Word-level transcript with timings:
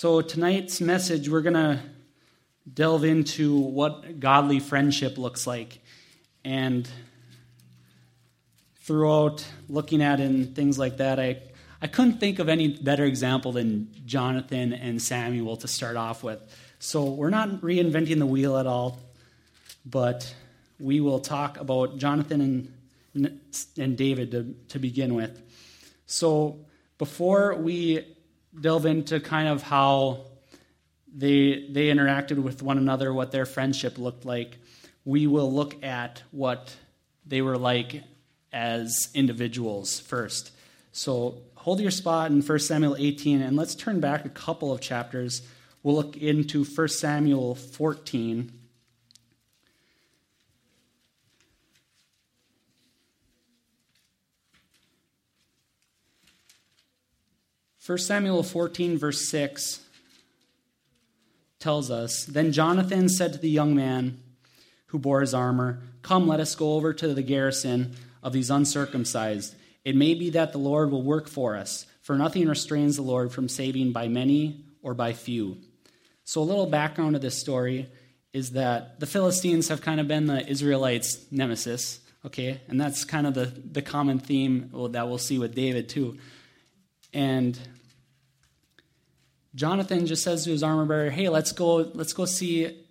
So, 0.00 0.22
tonight's 0.22 0.80
message, 0.80 1.28
we're 1.28 1.42
going 1.42 1.52
to 1.52 1.78
delve 2.72 3.04
into 3.04 3.58
what 3.58 4.18
godly 4.18 4.58
friendship 4.58 5.18
looks 5.18 5.46
like. 5.46 5.78
And 6.42 6.88
throughout 8.76 9.46
looking 9.68 10.00
at 10.00 10.18
and 10.18 10.56
things 10.56 10.78
like 10.78 10.96
that, 10.96 11.20
I, 11.20 11.42
I 11.82 11.86
couldn't 11.86 12.18
think 12.18 12.38
of 12.38 12.48
any 12.48 12.68
better 12.78 13.04
example 13.04 13.52
than 13.52 13.90
Jonathan 14.06 14.72
and 14.72 15.02
Samuel 15.02 15.58
to 15.58 15.68
start 15.68 15.98
off 15.98 16.22
with. 16.22 16.40
So, 16.78 17.04
we're 17.04 17.28
not 17.28 17.60
reinventing 17.60 18.20
the 18.20 18.24
wheel 18.24 18.56
at 18.56 18.66
all, 18.66 19.00
but 19.84 20.34
we 20.78 21.00
will 21.00 21.20
talk 21.20 21.60
about 21.60 21.98
Jonathan 21.98 22.72
and, 23.14 23.40
and 23.76 23.98
David 23.98 24.30
to, 24.30 24.54
to 24.68 24.78
begin 24.78 25.14
with. 25.14 25.42
So, 26.06 26.60
before 26.96 27.54
we 27.54 28.16
delve 28.58 28.86
into 28.86 29.20
kind 29.20 29.48
of 29.48 29.62
how 29.62 30.24
they 31.12 31.66
they 31.70 31.86
interacted 31.86 32.42
with 32.42 32.62
one 32.62 32.78
another, 32.78 33.12
what 33.12 33.32
their 33.32 33.46
friendship 33.46 33.98
looked 33.98 34.24
like. 34.24 34.58
We 35.04 35.26
will 35.26 35.52
look 35.52 35.82
at 35.82 36.22
what 36.30 36.74
they 37.26 37.42
were 37.42 37.58
like 37.58 38.02
as 38.52 39.08
individuals 39.14 40.00
first. 40.00 40.52
So 40.92 41.38
hold 41.54 41.80
your 41.80 41.90
spot 41.90 42.30
in 42.30 42.42
1 42.42 42.58
Samuel 42.58 42.96
18 42.98 43.42
and 43.42 43.56
let's 43.56 43.74
turn 43.74 44.00
back 44.00 44.24
a 44.24 44.30
couple 44.30 44.72
of 44.72 44.80
chapters. 44.80 45.42
We'll 45.82 45.94
look 45.94 46.16
into 46.16 46.64
1 46.64 46.88
Samuel 46.88 47.54
14. 47.54 48.59
1 57.84 57.96
Samuel 57.96 58.42
14, 58.42 58.98
verse 58.98 59.26
6 59.28 59.80
tells 61.58 61.90
us 61.90 62.26
Then 62.26 62.52
Jonathan 62.52 63.08
said 63.08 63.32
to 63.32 63.38
the 63.38 63.48
young 63.48 63.74
man 63.74 64.20
who 64.86 64.98
bore 64.98 65.22
his 65.22 65.32
armor, 65.32 65.80
Come, 66.02 66.28
let 66.28 66.40
us 66.40 66.54
go 66.54 66.74
over 66.74 66.92
to 66.92 67.14
the 67.14 67.22
garrison 67.22 67.96
of 68.22 68.34
these 68.34 68.50
uncircumcised. 68.50 69.54
It 69.82 69.96
may 69.96 70.12
be 70.12 70.28
that 70.30 70.52
the 70.52 70.58
Lord 70.58 70.90
will 70.90 71.02
work 71.02 71.26
for 71.26 71.56
us, 71.56 71.86
for 72.02 72.16
nothing 72.16 72.48
restrains 72.48 72.96
the 72.96 73.02
Lord 73.02 73.32
from 73.32 73.48
saving 73.48 73.92
by 73.92 74.08
many 74.08 74.62
or 74.82 74.92
by 74.92 75.14
few. 75.14 75.56
So, 76.24 76.42
a 76.42 76.44
little 76.44 76.66
background 76.66 77.16
of 77.16 77.22
this 77.22 77.38
story 77.38 77.88
is 78.34 78.50
that 78.50 79.00
the 79.00 79.06
Philistines 79.06 79.68
have 79.68 79.80
kind 79.80 80.00
of 80.00 80.06
been 80.06 80.26
the 80.26 80.46
Israelites' 80.46 81.24
nemesis, 81.30 82.00
okay? 82.26 82.60
And 82.68 82.78
that's 82.78 83.04
kind 83.04 83.26
of 83.26 83.32
the, 83.32 83.46
the 83.46 83.82
common 83.82 84.18
theme 84.18 84.70
that 84.90 85.08
we'll 85.08 85.18
see 85.18 85.38
with 85.38 85.54
David, 85.54 85.88
too. 85.88 86.18
And 87.12 87.58
Jonathan 89.54 90.06
just 90.06 90.22
says 90.22 90.44
to 90.44 90.50
his 90.50 90.62
armor 90.62 90.84
bearer, 90.84 91.10
"Hey, 91.10 91.28
let's 91.28 91.52
go. 91.52 91.76
Let's 91.76 92.12
go 92.12 92.24
see 92.24 92.84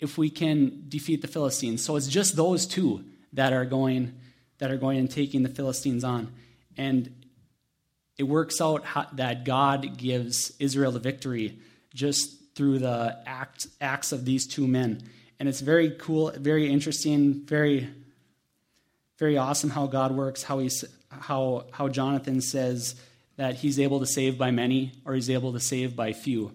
if 0.00 0.18
we 0.18 0.30
can 0.30 0.84
defeat 0.88 1.22
the 1.22 1.28
Philistines." 1.28 1.82
So 1.82 1.96
it's 1.96 2.08
just 2.08 2.36
those 2.36 2.66
two 2.66 3.04
that 3.32 3.52
are 3.52 3.64
going 3.64 4.14
that 4.58 4.70
are 4.70 4.76
going 4.76 4.98
and 4.98 5.10
taking 5.10 5.42
the 5.42 5.48
Philistines 5.48 6.04
on, 6.04 6.32
and 6.76 7.14
it 8.18 8.24
works 8.24 8.60
out 8.60 8.84
that 9.16 9.44
God 9.44 9.96
gives 9.96 10.52
Israel 10.58 10.92
the 10.92 10.98
victory 10.98 11.58
just 11.94 12.54
through 12.54 12.80
the 12.80 13.18
act, 13.24 13.68
acts 13.80 14.12
of 14.12 14.24
these 14.24 14.46
two 14.46 14.66
men, 14.66 15.00
and 15.38 15.48
it's 15.48 15.60
very 15.60 15.90
cool, 15.90 16.32
very 16.36 16.70
interesting, 16.70 17.46
very 17.46 17.88
very 19.20 19.36
awesome 19.36 19.68
how 19.70 19.86
God 19.86 20.16
works. 20.16 20.42
How 20.42 20.58
he 20.58 20.70
how 21.10 21.66
how 21.72 21.88
Jonathan 21.88 22.40
says 22.40 22.96
that 23.40 23.54
he's 23.54 23.80
able 23.80 24.00
to 24.00 24.06
save 24.06 24.36
by 24.36 24.50
many 24.50 24.92
or 25.06 25.14
he's 25.14 25.30
able 25.30 25.54
to 25.54 25.60
save 25.60 25.96
by 25.96 26.12
few. 26.12 26.52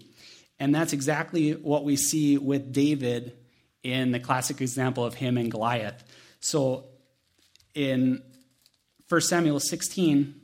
And 0.59 0.73
that's 0.73 0.94
exactly 0.94 1.53
what 1.53 1.84
we 1.84 1.96
see 1.96 2.38
with 2.38 2.72
David 2.72 3.35
in 3.81 4.12
the 4.12 4.19
classic 4.19 4.62
example 4.62 5.03
of 5.03 5.16
him 5.16 5.35
and 5.40 5.50
Goliath. 5.50 6.03
So 6.41 6.85
in 7.74 8.22
1 9.09 9.22
Samuel 9.22 9.59
16, 9.59 10.35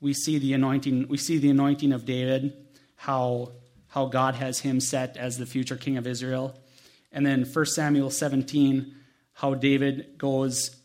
we 0.00 0.14
see 0.14 0.38
the 0.38 0.52
anointing, 0.52 1.08
we 1.08 1.16
see 1.16 1.38
the 1.38 1.50
anointing 1.50 1.90
of 1.90 2.04
David, 2.04 2.52
how, 2.94 3.50
how 3.88 4.06
God 4.06 4.36
has 4.36 4.60
him 4.60 4.78
set 4.78 5.16
as 5.16 5.38
the 5.38 5.46
future 5.46 5.74
king 5.74 5.96
of 5.96 6.06
Israel. 6.06 6.56
And 7.10 7.26
then 7.26 7.44
1 7.44 7.66
Samuel 7.66 8.10
17, 8.10 8.94
how 9.32 9.54
David 9.54 10.18
goes 10.18 10.76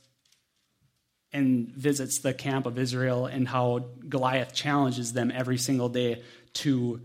and 1.34 1.70
visits 1.70 2.20
the 2.20 2.34
camp 2.34 2.66
of 2.66 2.78
Israel 2.78 3.26
and 3.26 3.48
how 3.48 3.86
Goliath 4.08 4.54
challenges 4.54 5.14
them 5.14 5.32
every 5.34 5.58
single 5.58 5.90
day 5.90 6.22
to, 6.54 7.02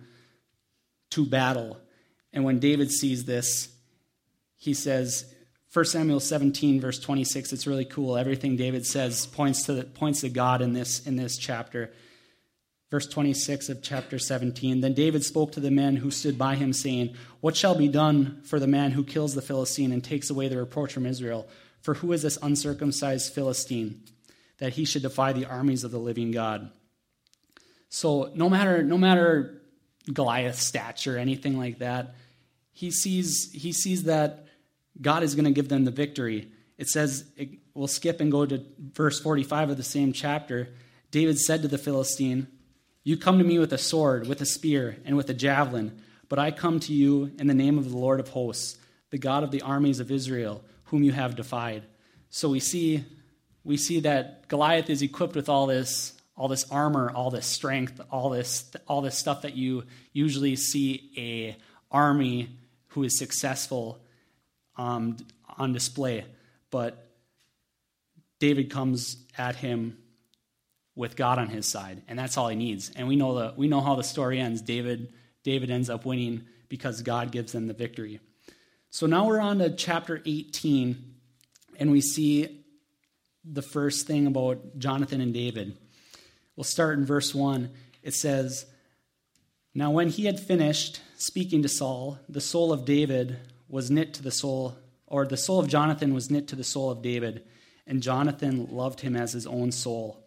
to 1.11 1.25
battle. 1.25 1.78
And 2.33 2.44
when 2.44 2.59
David 2.59 2.91
sees 2.91 3.25
this, 3.25 3.69
he 4.56 4.75
says, 4.75 5.33
1 5.72 5.84
Samuel 5.87 6.21
17, 6.21 6.81
verse 6.81 6.99
26, 6.99 7.53
it's 7.53 7.66
really 7.66 7.84
cool. 7.84 8.16
Everything 8.16 8.56
David 8.56 8.87
says 8.87 9.27
points 9.27 9.65
to, 9.65 9.84
points 9.84 10.21
to 10.21 10.28
God 10.28 10.62
in 10.62 10.72
this, 10.72 11.06
in 11.06 11.16
this 11.16 11.39
chapter. 11.39 11.93
Verse 12.91 13.06
26 13.06 13.69
of 13.69 13.83
chapter 13.83 14.19
17 14.19 14.81
Then 14.81 14.95
David 14.95 15.25
spoke 15.25 15.53
to 15.53 15.60
the 15.60 15.71
men 15.71 15.97
who 15.97 16.10
stood 16.10 16.39
by 16.39 16.55
him, 16.55 16.72
saying, 16.72 17.15
What 17.41 17.56
shall 17.56 17.75
be 17.75 17.89
done 17.89 18.41
for 18.45 18.59
the 18.59 18.66
man 18.66 18.93
who 18.93 19.05
kills 19.05 19.34
the 19.34 19.43
Philistine 19.43 19.93
and 19.93 20.03
takes 20.03 20.31
away 20.31 20.49
the 20.49 20.56
reproach 20.56 20.93
from 20.93 21.05
Israel? 21.05 21.47
For 21.83 21.95
who 21.95 22.12
is 22.12 22.22
this 22.22 22.39
uncircumcised 22.43 23.33
Philistine? 23.33 24.03
That 24.59 24.75
he 24.75 24.85
should 24.85 25.03
defy 25.03 25.33
the 25.33 25.47
armies 25.47 25.85
of 25.85 25.91
the 25.91 25.99
living 25.99 26.31
God. 26.31 26.71
So 27.89 28.31
no 28.35 28.51
matter 28.51 28.83
no 28.83 28.99
matter 28.99 29.63
Goliath's 30.13 30.65
stature 30.65 31.17
or 31.17 31.19
anything 31.19 31.59
like 31.59 31.79
that, 31.79 32.15
he 32.71 32.91
sees 32.91 33.51
he 33.53 33.73
sees 33.73 34.05
that 34.05 34.47
God 35.01 35.23
is 35.23 35.35
going 35.35 35.47
to 35.47 35.51
give 35.51 35.69
them 35.69 35.85
the 35.85 35.91
victory. 35.91 36.51
It 36.77 36.89
says 36.89 37.25
it, 37.37 37.51
we'll 37.75 37.87
skip 37.89 38.21
and 38.21 38.31
go 38.31 38.47
to 38.47 38.65
verse 38.79 39.21
45 39.21 39.71
of 39.71 39.77
the 39.77 39.83
same 39.83 40.13
chapter. 40.13 40.69
David 41.11 41.39
said 41.39 41.63
to 41.63 41.69
the 41.69 41.79
Philistine, 41.79 42.49
"You 43.05 43.17
come 43.17 43.39
to 43.39 43.45
me 43.45 43.59
with 43.59 43.73
a 43.73 43.79
sword, 43.79 44.27
with 44.27 44.41
a 44.41 44.47
spear, 44.47 44.99
and 45.05 45.17
with 45.17 45.31
a 45.31 45.35
javelin, 45.35 46.01
but 46.29 46.39
I 46.39 46.51
come 46.51 46.81
to 46.81 46.93
you 46.93 47.33
in 47.39 47.47
the 47.47 47.55
name 47.55 47.79
of 47.79 47.91
the 47.91 47.97
Lord 47.97 48.21
of 48.21 48.29
hosts, 48.29 48.77
the 49.11 49.19
God 49.19 49.43
of 49.43 49.51
the 49.51 49.63
armies 49.63 50.01
of 50.01 50.11
Israel, 50.11 50.63
whom 50.85 51.03
you 51.03 51.13
have 51.13 51.37
defied." 51.37 51.85
So 52.29 52.51
we 52.51 52.61
see 52.61 53.05
we 53.69 53.77
see 53.77 54.01
that 54.01 54.49
Goliath 54.49 54.89
is 54.89 55.03
equipped 55.03 55.37
with 55.37 55.51
all 55.51 55.67
this 55.67 56.15
all 56.39 56.49
this 56.49 56.71
armor, 56.71 57.11
all 57.11 57.31
this 57.31 57.47
strength, 57.47 58.01
all 58.11 58.31
this 58.31 58.71
all 58.87 59.03
this 59.03 59.17
stuff 59.17 59.43
that 59.43 59.55
you 59.55 59.84
usually 60.15 60.56
see 60.56 61.12
a 61.19 61.56
army 61.93 62.49
who 62.89 63.05
is 63.05 63.19
successful 63.19 64.01
um, 64.77 65.19
on 65.59 65.75
display. 65.75 66.25
But 66.71 67.11
David 68.39 68.71
comes 68.71 69.19
at 69.37 69.57
him 69.57 69.99
with 70.95 71.15
God 71.15 71.39
on 71.39 71.49
his 71.49 71.67
side, 71.67 72.01
and 72.09 72.19
that's 72.19 72.39
all 72.39 72.49
he 72.49 72.57
needs. 72.57 72.91
And 72.97 73.07
we 73.07 73.17
know 73.17 73.34
the 73.34 73.53
we 73.55 73.69
know 73.69 73.83
how 73.83 73.97
the 73.97 74.03
story 74.03 74.41
ends. 74.41 74.62
David 74.62 75.12
David 75.45 75.71
ends 75.71 75.91
up 75.91 76.07
winning 76.07 76.47
because 76.71 77.03
God 77.03 77.33
gives 77.33 77.53
them 77.53 77.67
the 77.67 77.75
victory. 77.75 78.19
So 78.89 79.07
now 79.07 79.27
we're 79.27 79.41
on 79.41 79.59
to 79.59 79.69
chapter 79.77 80.23
18, 80.25 81.17
and 81.78 81.91
we 81.91 82.01
see 82.01 82.58
the 83.50 83.62
first 83.62 84.06
thing 84.06 84.26
about 84.26 84.78
Jonathan 84.78 85.20
and 85.20 85.32
David. 85.32 85.76
We'll 86.56 86.64
start 86.64 86.98
in 86.98 87.04
verse 87.04 87.34
1. 87.34 87.70
It 88.03 88.14
says, 88.14 88.66
Now 89.75 89.91
when 89.91 90.09
he 90.09 90.26
had 90.26 90.41
finished 90.41 91.00
speaking 91.16 91.62
to 91.62 91.69
Saul, 91.69 92.19
the 92.28 92.41
soul 92.41 92.72
of 92.72 92.84
David 92.84 93.38
was 93.69 93.91
knit 93.91 94.14
to 94.14 94.22
the 94.22 94.31
soul, 94.31 94.76
or 95.06 95.26
the 95.26 95.36
soul 95.36 95.60
of 95.60 95.69
Jonathan 95.69 96.14
was 96.14 96.31
knit 96.31 96.48
to 96.48 96.56
the 96.56 96.64
soul 96.64 96.91
of 96.91 97.03
David, 97.03 97.44
and 97.86 98.03
Jonathan 98.03 98.69
loved 98.70 99.00
him 99.00 99.16
as 99.16 99.33
his 99.33 99.47
own 99.47 99.72
soul. 99.72 100.24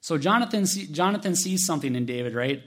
So 0.00 0.16
Jonathan, 0.16 0.64
Jonathan 0.64 1.36
sees 1.36 1.66
something 1.66 1.94
in 1.94 2.06
David, 2.06 2.34
right? 2.34 2.62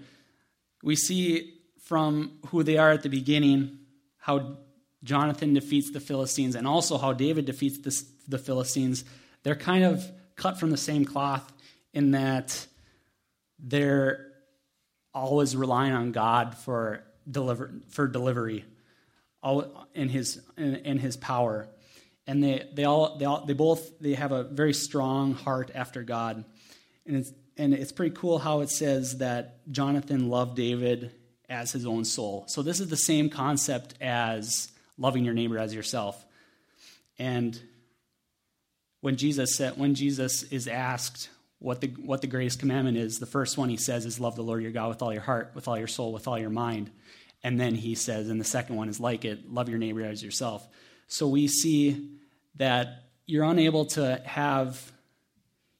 We 0.83 0.95
see 0.95 1.55
from 1.81 2.39
who 2.47 2.63
they 2.63 2.77
are 2.77 2.91
at 2.91 3.01
the 3.01 3.09
beginning 3.09 3.79
how 4.17 4.57
Jonathan 5.03 5.53
defeats 5.53 5.91
the 5.91 5.99
Philistines 5.99 6.55
and 6.55 6.67
also 6.67 6.97
how 6.97 7.13
David 7.13 7.45
defeats 7.45 7.79
the, 7.79 8.03
the 8.27 8.37
Philistines 8.37 9.03
they're 9.43 9.55
kind 9.55 9.83
of 9.83 10.03
cut 10.35 10.59
from 10.59 10.71
the 10.71 10.77
same 10.77 11.05
cloth 11.05 11.51
in 11.93 12.11
that 12.11 12.65
they're 13.59 14.31
always 15.13 15.55
relying 15.55 15.93
on 15.93 16.11
God 16.11 16.57
for 16.57 17.03
deliver 17.29 17.71
for 17.89 18.07
delivery, 18.07 18.65
all 19.41 19.87
in 19.93 20.09
His 20.09 20.41
in, 20.57 20.75
in 20.77 20.99
His 20.99 21.15
power, 21.17 21.67
and 22.25 22.43
they 22.43 22.67
they 22.73 22.85
all 22.85 23.17
they 23.17 23.25
all 23.25 23.45
they 23.45 23.53
both 23.53 23.99
they 23.99 24.13
have 24.13 24.31
a 24.31 24.43
very 24.43 24.73
strong 24.73 25.33
heart 25.33 25.71
after 25.73 26.03
God, 26.03 26.43
and 27.05 27.15
it's 27.17 27.31
and 27.57 27.73
it's 27.73 27.91
pretty 27.91 28.15
cool 28.15 28.39
how 28.39 28.61
it 28.61 28.69
says 28.69 29.19
that 29.19 29.59
Jonathan 29.71 30.29
loved 30.29 30.55
David 30.55 31.11
as 31.49 31.71
his 31.71 31.85
own 31.85 32.03
soul. 32.03 32.45
So 32.47 32.63
this 32.63 32.79
is 32.79 32.87
the 32.89 32.97
same 32.97 33.29
concept 33.29 33.93
as 34.01 34.71
loving 34.97 35.23
your 35.23 35.35
neighbor 35.35 35.59
as 35.59 35.73
yourself, 35.73 36.25
and 37.19 37.59
when 39.03 39.17
Jesus 39.17 39.57
said, 39.57 39.73
when 39.75 39.95
Jesus 39.95 40.43
is 40.43 40.65
asked, 40.65 41.27
what 41.59 41.81
the, 41.81 41.87
what 41.87 42.21
the 42.21 42.27
greatest 42.27 42.59
commandment 42.59 42.95
is. 42.95 43.19
The 43.19 43.25
first 43.25 43.57
one 43.57 43.67
he 43.67 43.75
says 43.75 44.05
is 44.05 44.17
love 44.17 44.37
the 44.37 44.43
Lord 44.43 44.63
your 44.63 44.71
God 44.71 44.87
with 44.87 45.01
all 45.01 45.11
your 45.11 45.21
heart, 45.21 45.51
with 45.53 45.67
all 45.67 45.77
your 45.77 45.87
soul, 45.87 46.13
with 46.13 46.25
all 46.25 46.39
your 46.39 46.49
mind. 46.49 46.89
And 47.43 47.59
then 47.59 47.75
he 47.75 47.95
says, 47.95 48.29
and 48.29 48.39
the 48.39 48.45
second 48.45 48.77
one 48.77 48.87
is 48.87 49.01
like 49.01 49.25
it, 49.25 49.51
love 49.51 49.67
your 49.67 49.77
neighbor 49.77 50.05
as 50.05 50.23
yourself. 50.23 50.65
So 51.07 51.27
we 51.27 51.49
see 51.49 52.11
that 52.55 53.03
you're 53.25 53.43
unable 53.43 53.87
to 53.87 54.21
have, 54.23 54.93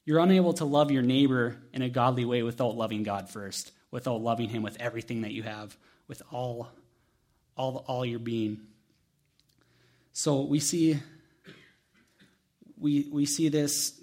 you're 0.04 0.20
unable 0.20 0.52
to 0.54 0.66
love 0.66 0.90
your 0.90 1.02
neighbor 1.02 1.56
in 1.72 1.80
a 1.80 1.88
godly 1.88 2.26
way 2.26 2.42
without 2.42 2.76
loving 2.76 3.04
God 3.04 3.30
first, 3.30 3.72
without 3.90 4.20
loving 4.20 4.50
him 4.50 4.62
with 4.62 4.76
everything 4.80 5.22
that 5.22 5.32
you 5.32 5.44
have, 5.44 5.78
with 6.08 6.20
all, 6.30 6.68
all, 7.56 7.86
all 7.86 8.04
your 8.04 8.18
being. 8.18 8.60
So 10.12 10.42
we 10.42 10.60
see, 10.60 10.98
we, 12.78 13.08
we 13.10 13.26
see 13.26 13.48
this 13.48 14.00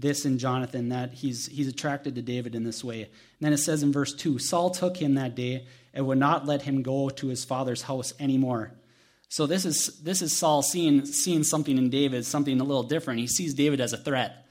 this 0.00 0.24
in 0.24 0.38
Jonathan, 0.38 0.88
that 0.88 1.12
he's, 1.12 1.46
he's 1.46 1.68
attracted 1.68 2.14
to 2.14 2.22
David 2.22 2.54
in 2.54 2.64
this 2.64 2.82
way. 2.82 3.02
And 3.02 3.12
then 3.40 3.52
it 3.52 3.58
says 3.58 3.82
in 3.82 3.92
verse 3.92 4.14
2 4.14 4.38
Saul 4.38 4.70
took 4.70 4.96
him 4.96 5.14
that 5.14 5.34
day 5.34 5.66
and 5.92 6.06
would 6.06 6.18
not 6.18 6.46
let 6.46 6.62
him 6.62 6.82
go 6.82 7.10
to 7.10 7.28
his 7.28 7.44
father's 7.44 7.82
house 7.82 8.12
anymore. 8.18 8.72
So 9.28 9.46
this 9.46 9.64
is, 9.64 10.00
this 10.02 10.22
is 10.22 10.36
Saul 10.36 10.62
seeing, 10.62 11.04
seeing 11.04 11.44
something 11.44 11.78
in 11.78 11.90
David, 11.90 12.24
something 12.24 12.60
a 12.60 12.64
little 12.64 12.82
different. 12.82 13.20
He 13.20 13.28
sees 13.28 13.54
David 13.54 13.80
as 13.80 13.92
a 13.92 13.96
threat. 13.96 14.46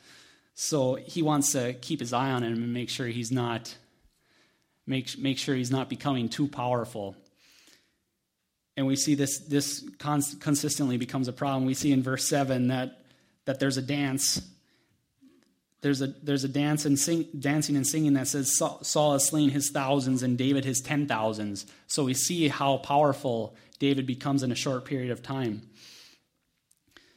So 0.54 0.96
he 0.96 1.22
wants 1.22 1.52
to 1.54 1.74
keep 1.74 2.00
his 2.00 2.14
eye 2.14 2.32
on 2.32 2.44
him 2.44 2.54
and 2.54 2.74
make 2.74 2.90
sure 2.90 3.08
he's 3.08 3.32
not 3.32 3.76
make, 4.86 5.18
make 5.18 5.38
sure 5.38 5.56
he's 5.56 5.72
not 5.72 5.90
becoming 5.90 6.30
too 6.30 6.48
powerful. 6.48 7.16
And 8.80 8.88
we 8.88 8.96
see 8.96 9.14
this, 9.14 9.40
this 9.40 9.84
consistently 9.98 10.96
becomes 10.96 11.28
a 11.28 11.34
problem. 11.34 11.66
We 11.66 11.74
see 11.74 11.92
in 11.92 12.02
verse 12.02 12.24
7 12.24 12.70
that, 12.70 13.02
that 13.44 13.60
there's 13.60 13.76
a 13.76 13.82
dance 13.82 14.42
there's 15.82 16.02
a, 16.02 16.08
there's 16.08 16.46
a 16.46 16.50
dance 16.50 16.86
and 16.86 16.98
sing, 16.98 17.28
dancing 17.38 17.76
and 17.76 17.86
singing 17.86 18.14
that 18.14 18.30
says 18.30 18.58
Saul 18.58 19.12
has 19.14 19.28
slain 19.28 19.50
his 19.50 19.70
thousands 19.70 20.24
and 20.24 20.38
David 20.38 20.64
his 20.64 20.80
ten 20.80 21.08
thousands. 21.08 21.66
So 21.88 22.06
we 22.06 22.14
see 22.14 22.48
how 22.48 22.78
powerful 22.78 23.54
David 23.80 24.06
becomes 24.06 24.44
in 24.44 24.52
a 24.54 24.56
short 24.56 24.86
period 24.86 25.12
of 25.12 25.24
time. 25.24 25.62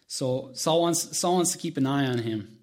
So 0.08 0.50
Saul 0.54 0.80
wants, 0.82 1.16
Saul 1.16 1.36
wants 1.36 1.52
to 1.52 1.58
keep 1.58 1.76
an 1.76 1.86
eye 1.86 2.06
on 2.06 2.18
him. 2.18 2.56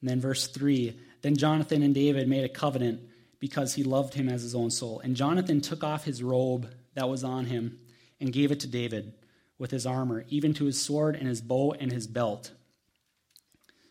And 0.00 0.08
then 0.08 0.22
verse 0.22 0.46
3 0.46 0.98
Then 1.20 1.36
Jonathan 1.36 1.82
and 1.82 1.94
David 1.94 2.28
made 2.28 2.44
a 2.44 2.48
covenant 2.48 3.00
because 3.40 3.74
he 3.74 3.84
loved 3.84 4.14
him 4.14 4.30
as 4.30 4.40
his 4.40 4.54
own 4.54 4.70
soul. 4.70 5.00
And 5.00 5.16
Jonathan 5.16 5.60
took 5.60 5.84
off 5.84 6.04
his 6.04 6.22
robe 6.22 6.72
that 6.94 7.10
was 7.10 7.24
on 7.24 7.44
him 7.44 7.78
and 8.22 8.32
gave 8.32 8.50
it 8.50 8.60
to 8.60 8.66
David 8.66 9.12
with 9.58 9.70
his 9.70 9.84
armor, 9.84 10.24
even 10.28 10.54
to 10.54 10.64
his 10.64 10.80
sword 10.80 11.16
and 11.16 11.28
his 11.28 11.42
bow 11.42 11.74
and 11.78 11.92
his 11.92 12.06
belt. 12.06 12.52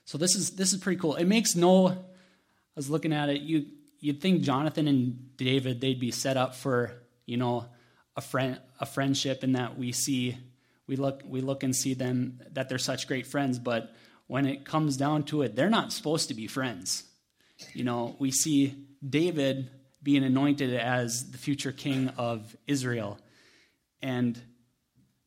So 0.06 0.18
this 0.18 0.36
is 0.36 0.52
this 0.52 0.74
is 0.74 0.80
pretty 0.80 1.00
cool. 1.00 1.16
It 1.16 1.26
makes 1.26 1.56
no. 1.56 1.90
I 1.90 1.96
was 2.76 2.90
looking 2.90 3.14
at 3.14 3.30
it. 3.30 3.42
You 3.42 3.66
you'd 4.00 4.22
think 4.22 4.42
Jonathan 4.42 4.88
and 4.88 5.38
David 5.38 5.80
they'd 5.80 6.00
be 6.00 6.12
set 6.12 6.38
up 6.38 6.56
for 6.56 6.94
you 7.26 7.38
know 7.38 7.66
a 8.16 8.22
friend 8.22 8.60
a 8.80 8.86
friendship, 8.86 9.44
and 9.44 9.56
that 9.56 9.78
we 9.78 9.92
see 9.92 10.38
we 10.88 10.96
look 10.96 11.22
we 11.26 11.42
look 11.42 11.64
and 11.64 11.76
see 11.76 11.94
them 11.94 12.42
that 12.54 12.68
they're 12.68 12.78
such 12.78 13.08
great 13.08 13.28
friends. 13.28 13.60
But 13.60 13.94
when 14.28 14.46
it 14.46 14.66
comes 14.66 14.98
down 14.98 15.24
to 15.24 15.42
it, 15.42 15.56
they're 15.56 15.70
not 15.70 15.94
supposed 15.94 16.30
to 16.30 16.34
be 16.34 16.48
friends. 16.48 17.04
You 17.74 17.84
know, 17.84 18.16
we 18.18 18.32
see 18.32 18.76
David 19.08 19.70
being 20.02 20.24
anointed 20.24 20.74
as 20.74 21.32
the 21.32 21.38
future 21.38 21.72
king 21.72 22.10
of 22.18 22.56
Israel, 22.66 23.20
and 24.02 24.40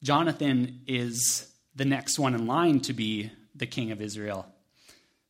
Jonathan 0.03 0.81
is 0.87 1.51
the 1.75 1.85
next 1.85 2.19
one 2.19 2.35
in 2.35 2.47
line 2.47 2.81
to 2.81 2.93
be 2.93 3.31
the 3.55 3.67
king 3.67 3.91
of 3.91 4.01
Israel. 4.01 4.47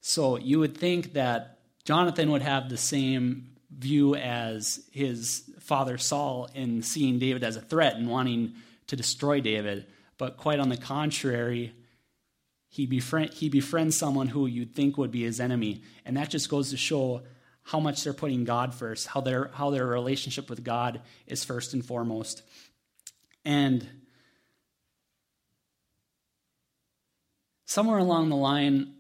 So 0.01 0.37
you 0.37 0.59
would 0.59 0.77
think 0.77 1.15
that 1.15 1.59
Jonathan 1.85 2.31
would 2.31 2.43
have 2.43 2.69
the 2.69 2.77
same 2.77 3.51
view 3.71 4.15
as 4.15 4.81
his 4.93 5.51
father 5.61 5.99
Saul 5.99 6.49
in 6.55 6.83
seeing 6.83 7.19
David 7.19 7.45
as 7.45 7.57
a 7.57 7.61
threat 7.61 7.97
and 7.97 8.09
wanting 8.09 8.55
to 8.89 8.97
destroy 8.97 9.41
David. 9.41 9.87
But 10.19 10.37
quite 10.37 10.59
on 10.59 10.69
the 10.69 10.77
contrary, 10.77 11.75
he, 12.69 12.87
befriend, 12.87 13.33
he 13.33 13.49
befriends 13.49 13.97
someone 13.97 14.29
who 14.29 14.47
you'd 14.47 14.75
think 14.75 14.99
would 14.99 15.11
be 15.11 15.23
his 15.23 15.41
enemy. 15.41 15.83
And 16.05 16.17
that 16.17 16.31
just 16.31 16.49
goes 16.49 16.71
to 16.71 16.77
show 16.77 17.23
how 17.63 17.81
much 17.81 18.05
they're 18.05 18.13
putting 18.13 18.45
God 18.45 18.75
first, 18.75 19.07
how 19.07 19.21
their, 19.21 19.51
how 19.55 19.71
their 19.71 19.87
relationship 19.87 20.51
with 20.51 20.63
God 20.63 21.01
is 21.27 21.45
first 21.45 21.73
and 21.73 21.85
foremost. 21.85 22.43
And 23.45 23.87
somewhere 27.65 27.99
along 27.99 28.31
the 28.31 28.37
line, 28.37 28.95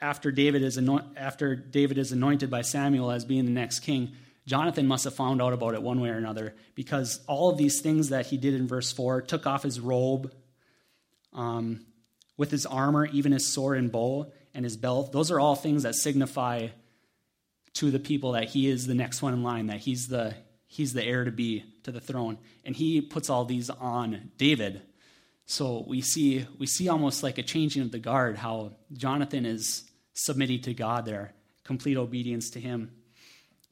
after 0.00 0.30
David 0.30 0.62
is 0.62 0.76
anoint, 0.76 1.04
after 1.16 1.54
David 1.54 1.98
is 1.98 2.12
anointed 2.12 2.50
by 2.50 2.62
Samuel 2.62 3.10
as 3.10 3.24
being 3.24 3.44
the 3.44 3.50
next 3.50 3.80
king, 3.80 4.12
Jonathan 4.46 4.86
must 4.86 5.04
have 5.04 5.14
found 5.14 5.42
out 5.42 5.52
about 5.52 5.74
it 5.74 5.82
one 5.82 6.00
way 6.00 6.08
or 6.08 6.16
another 6.16 6.54
because 6.74 7.20
all 7.26 7.50
of 7.50 7.58
these 7.58 7.80
things 7.80 8.08
that 8.08 8.26
he 8.26 8.36
did 8.36 8.54
in 8.54 8.66
verse 8.66 8.90
4 8.90 9.22
took 9.22 9.46
off 9.46 9.62
his 9.62 9.78
robe 9.78 10.32
um, 11.32 11.84
with 12.36 12.50
his 12.50 12.66
armor, 12.66 13.06
even 13.06 13.32
his 13.32 13.46
sword 13.46 13.78
and 13.78 13.92
bow 13.92 14.32
and 14.54 14.64
his 14.64 14.76
belt. 14.76 15.12
Those 15.12 15.30
are 15.30 15.38
all 15.38 15.54
things 15.54 15.82
that 15.82 15.94
signify 15.94 16.68
to 17.74 17.90
the 17.90 18.00
people 18.00 18.32
that 18.32 18.48
he 18.48 18.68
is 18.68 18.86
the 18.86 18.94
next 18.94 19.22
one 19.22 19.34
in 19.34 19.42
line, 19.42 19.66
that 19.66 19.80
he's 19.80 20.08
the, 20.08 20.34
he's 20.70 20.92
the 20.92 21.04
heir 21.04 21.24
to 21.24 21.32
be 21.32 21.64
to 21.82 21.90
the 21.90 22.00
throne. 22.00 22.38
And 22.64 22.76
he 22.76 23.00
puts 23.00 23.28
all 23.28 23.44
these 23.44 23.68
on 23.70 24.30
David. 24.38 24.80
So 25.44 25.84
we 25.86 26.00
see, 26.00 26.46
we 26.60 26.66
see 26.66 26.88
almost 26.88 27.24
like 27.24 27.38
a 27.38 27.42
changing 27.42 27.82
of 27.82 27.90
the 27.90 27.98
guard, 27.98 28.36
how 28.36 28.74
Jonathan 28.92 29.44
is 29.44 29.90
submitting 30.14 30.62
to 30.62 30.72
God 30.72 31.06
there, 31.06 31.34
complete 31.64 31.96
obedience 31.96 32.50
to 32.50 32.60
Him. 32.60 32.92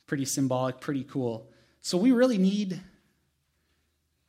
Pretty 0.08 0.24
symbolic, 0.24 0.80
pretty 0.80 1.04
cool. 1.04 1.48
So 1.82 1.96
we 1.98 2.10
really 2.10 2.38
need. 2.38 2.80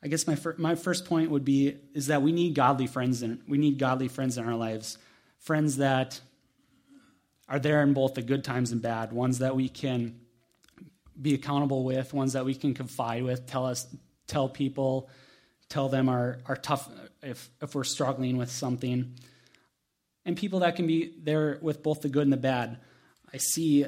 I 0.03 0.07
guess 0.07 0.27
my 0.27 0.35
fir- 0.35 0.55
my 0.59 0.75
first 0.75 1.05
point 1.05 1.31
would 1.31 1.43
be 1.43 1.75
is 1.95 2.07
that 2.07 2.21
we 2.21 2.31
need 2.31 2.53
godly 2.53 2.85
friends 2.85 3.23
and 3.23 3.41
we 3.47 3.57
need 3.57 3.79
godly 3.79 4.09
friends 4.09 4.37
in 4.37 4.45
our 4.45 4.55
lives, 4.55 4.97
friends 5.39 5.77
that 5.77 6.21
are 7.47 7.59
there 7.59 7.81
in 7.81 7.93
both 7.93 8.13
the 8.13 8.21
good 8.21 8.43
times 8.43 8.71
and 8.71 8.81
bad, 8.81 9.11
ones 9.11 9.39
that 9.39 9.55
we 9.55 9.69
can 9.69 10.19
be 11.21 11.33
accountable 11.33 11.83
with, 11.83 12.13
ones 12.13 12.33
that 12.33 12.45
we 12.45 12.55
can 12.55 12.73
confide 12.73 13.23
with, 13.23 13.45
tell 13.45 13.65
us, 13.65 13.87
tell 14.27 14.49
people, 14.49 15.09
tell 15.67 15.89
them 15.89 16.09
our, 16.09 16.39
our 16.45 16.55
tough 16.55 16.89
if 17.21 17.49
if 17.61 17.75
we're 17.75 17.83
struggling 17.83 18.37
with 18.37 18.49
something 18.49 19.13
and 20.29 20.37
people 20.37 20.59
that 20.59 20.75
can 20.75 20.85
be 20.85 21.13
there 21.23 21.57
with 21.61 21.81
both 21.81 22.01
the 22.01 22.09
good 22.09 22.23
and 22.23 22.33
the 22.33 22.37
bad. 22.37 22.77
I 23.33 23.37
see, 23.37 23.83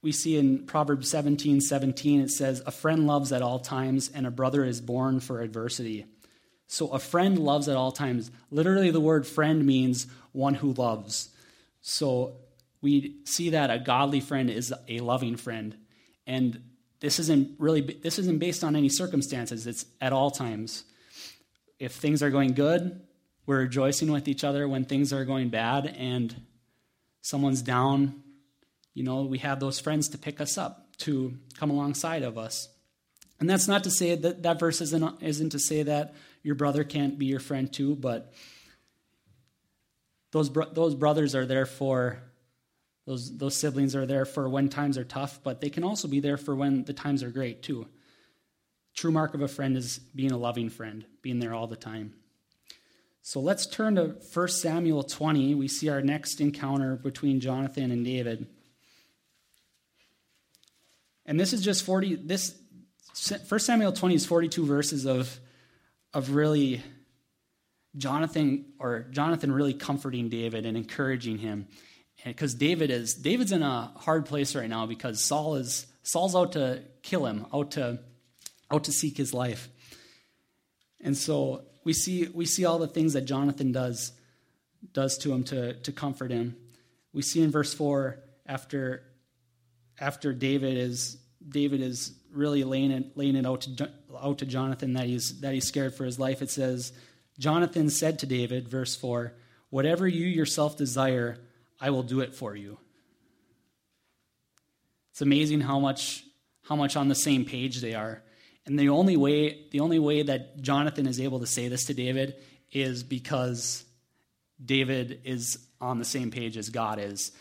we 0.00 0.10
see 0.12 0.38
in 0.38 0.64
Proverbs 0.64 1.10
17 1.10 1.60
17, 1.60 2.22
it 2.22 2.30
says, 2.30 2.62
A 2.64 2.70
friend 2.70 3.06
loves 3.06 3.32
at 3.32 3.42
all 3.42 3.58
times, 3.58 4.10
and 4.14 4.26
a 4.26 4.30
brother 4.30 4.64
is 4.64 4.80
born 4.80 5.20
for 5.20 5.42
adversity. 5.42 6.06
So 6.68 6.88
a 6.88 6.98
friend 6.98 7.38
loves 7.38 7.68
at 7.68 7.76
all 7.76 7.92
times. 7.92 8.30
Literally, 8.50 8.90
the 8.90 9.00
word 9.00 9.26
friend 9.26 9.66
means 9.66 10.06
one 10.32 10.54
who 10.54 10.72
loves. 10.72 11.28
So 11.82 12.36
we 12.80 13.16
see 13.24 13.50
that 13.50 13.70
a 13.70 13.78
godly 13.78 14.20
friend 14.20 14.48
is 14.48 14.72
a 14.88 15.00
loving 15.00 15.36
friend. 15.36 15.76
And 16.26 16.62
this 17.00 17.18
isn't 17.18 17.58
really 17.58 17.80
this 17.80 18.18
isn't 18.18 18.38
based 18.38 18.62
on 18.62 18.76
any 18.76 18.88
circumstances. 18.88 19.66
It's 19.66 19.84
at 20.00 20.12
all 20.12 20.30
times. 20.30 20.84
If 21.78 21.92
things 21.92 22.22
are 22.22 22.30
going 22.30 22.54
good, 22.54 23.00
we're 23.44 23.58
rejoicing 23.58 24.12
with 24.12 24.28
each 24.28 24.44
other 24.44 24.68
when 24.68 24.84
things 24.84 25.12
are 25.12 25.24
going 25.24 25.48
bad 25.48 25.86
and 25.86 26.34
someone's 27.22 27.62
down. 27.62 28.22
You 28.94 29.04
know, 29.04 29.22
we 29.22 29.38
have 29.38 29.58
those 29.58 29.80
friends 29.80 30.08
to 30.10 30.18
pick 30.18 30.40
us 30.40 30.56
up, 30.56 30.96
to 30.98 31.34
come 31.58 31.70
alongside 31.70 32.22
of 32.22 32.38
us. 32.38 32.68
And 33.40 33.50
that's 33.50 33.66
not 33.66 33.82
to 33.84 33.90
say 33.90 34.14
that 34.14 34.44
that 34.44 34.60
verse 34.60 34.80
isn't, 34.80 35.22
isn't 35.22 35.50
to 35.50 35.58
say 35.58 35.82
that 35.82 36.14
your 36.44 36.54
brother 36.54 36.84
can't 36.84 37.18
be 37.18 37.26
your 37.26 37.40
friend 37.40 37.72
too, 37.72 37.96
but 37.96 38.32
those, 40.30 40.48
bro- 40.48 40.70
those 40.72 40.94
brothers 40.94 41.34
are 41.34 41.46
there 41.46 41.66
for, 41.66 42.22
those, 43.06 43.36
those 43.36 43.56
siblings 43.56 43.96
are 43.96 44.06
there 44.06 44.24
for 44.24 44.48
when 44.48 44.68
times 44.68 44.96
are 44.96 45.04
tough, 45.04 45.40
but 45.42 45.60
they 45.60 45.70
can 45.70 45.84
also 45.84 46.06
be 46.06 46.20
there 46.20 46.36
for 46.36 46.54
when 46.54 46.84
the 46.84 46.92
times 46.92 47.22
are 47.22 47.30
great 47.30 47.62
too. 47.62 47.86
True 48.94 49.10
mark 49.10 49.34
of 49.34 49.42
a 49.42 49.48
friend 49.48 49.76
is 49.76 49.98
being 49.98 50.32
a 50.32 50.36
loving 50.36 50.68
friend, 50.68 51.04
being 51.22 51.38
there 51.38 51.54
all 51.54 51.66
the 51.66 51.76
time. 51.76 52.14
So 53.22 53.40
let's 53.40 53.66
turn 53.66 53.96
to 53.96 54.16
1 54.32 54.48
Samuel 54.48 55.02
20. 55.04 55.54
We 55.54 55.68
see 55.68 55.88
our 55.88 56.02
next 56.02 56.40
encounter 56.40 56.96
between 56.96 57.40
Jonathan 57.40 57.90
and 57.90 58.04
David. 58.04 58.46
And 61.24 61.38
this 61.38 61.52
is 61.52 61.62
just 61.62 61.84
40 61.84 62.16
this 62.16 62.56
1 63.48 63.60
Samuel 63.60 63.92
20 63.92 64.14
is 64.14 64.26
42 64.26 64.64
verses 64.66 65.06
of 65.06 65.38
of 66.12 66.34
really 66.34 66.82
Jonathan 67.96 68.66
or 68.78 69.06
Jonathan 69.10 69.52
really 69.52 69.74
comforting 69.74 70.28
David 70.28 70.66
and 70.66 70.76
encouraging 70.76 71.38
him. 71.38 71.68
Because 72.24 72.54
David 72.54 72.90
is 72.90 73.14
David's 73.14 73.52
in 73.52 73.62
a 73.62 73.92
hard 73.96 74.26
place 74.26 74.54
right 74.54 74.68
now 74.68 74.86
because 74.86 75.20
Saul 75.20 75.56
is 75.56 75.86
Saul's 76.02 76.36
out 76.36 76.52
to 76.52 76.82
kill 77.02 77.26
him, 77.26 77.46
out 77.52 77.72
to 77.72 77.98
out 78.70 78.84
to 78.84 78.92
seek 78.92 79.16
his 79.16 79.34
life. 79.34 79.68
And 81.00 81.16
so 81.16 81.62
we 81.84 81.92
see, 81.92 82.28
we 82.32 82.46
see 82.46 82.64
all 82.64 82.78
the 82.78 82.86
things 82.86 83.14
that 83.14 83.22
Jonathan 83.22 83.72
does, 83.72 84.12
does 84.92 85.18
to 85.18 85.32
him 85.32 85.42
to, 85.44 85.74
to 85.74 85.92
comfort 85.92 86.30
him. 86.30 86.56
we 87.12 87.22
see 87.22 87.42
in 87.42 87.50
verse 87.50 87.74
4 87.74 88.18
after 88.46 89.02
after 89.98 90.32
David 90.32 90.78
is 90.78 91.18
David 91.46 91.80
is 91.80 92.12
really 92.32 92.64
laying 92.64 92.90
it, 92.90 93.16
laying 93.16 93.36
it 93.36 93.46
out, 93.46 93.62
to, 93.62 93.90
out 94.20 94.38
to 94.38 94.46
Jonathan 94.46 94.94
that 94.94 95.06
he's, 95.06 95.40
that 95.40 95.54
he's 95.54 95.66
scared 95.66 95.94
for 95.94 96.04
his 96.04 96.18
life. 96.18 96.42
It 96.42 96.50
says, 96.50 96.92
Jonathan 97.38 97.90
said 97.90 98.18
to 98.20 98.26
David, 98.26 98.68
verse 98.68 98.96
4, 98.96 99.34
Whatever 99.70 100.06
you 100.06 100.26
yourself 100.26 100.76
desire, 100.76 101.38
I 101.82 101.90
will 101.90 102.04
do 102.04 102.20
it 102.20 102.34
for 102.34 102.54
you. 102.54 102.78
It's 105.10 105.20
amazing 105.20 105.60
how 105.60 105.80
much, 105.80 106.24
how 106.62 106.76
much 106.76 106.96
on 106.96 107.08
the 107.08 107.14
same 107.14 107.44
page 107.44 107.80
they 107.80 107.94
are. 107.94 108.22
And 108.64 108.78
the 108.78 108.90
only 108.90 109.16
way, 109.16 109.66
the 109.72 109.80
only 109.80 109.98
way 109.98 110.22
that 110.22 110.62
Jonathan 110.62 111.08
is 111.08 111.20
able 111.20 111.40
to 111.40 111.46
say 111.46 111.66
this 111.66 111.86
to 111.86 111.94
David 111.94 112.36
is 112.70 113.02
because 113.02 113.84
David 114.64 115.22
is 115.24 115.58
on 115.80 115.98
the 115.98 116.04
same 116.04 116.30
page 116.30 116.56
as 116.56 116.70
God 116.70 117.00
is. 117.00 117.32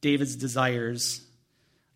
David's 0.00 0.34
desires 0.34 1.20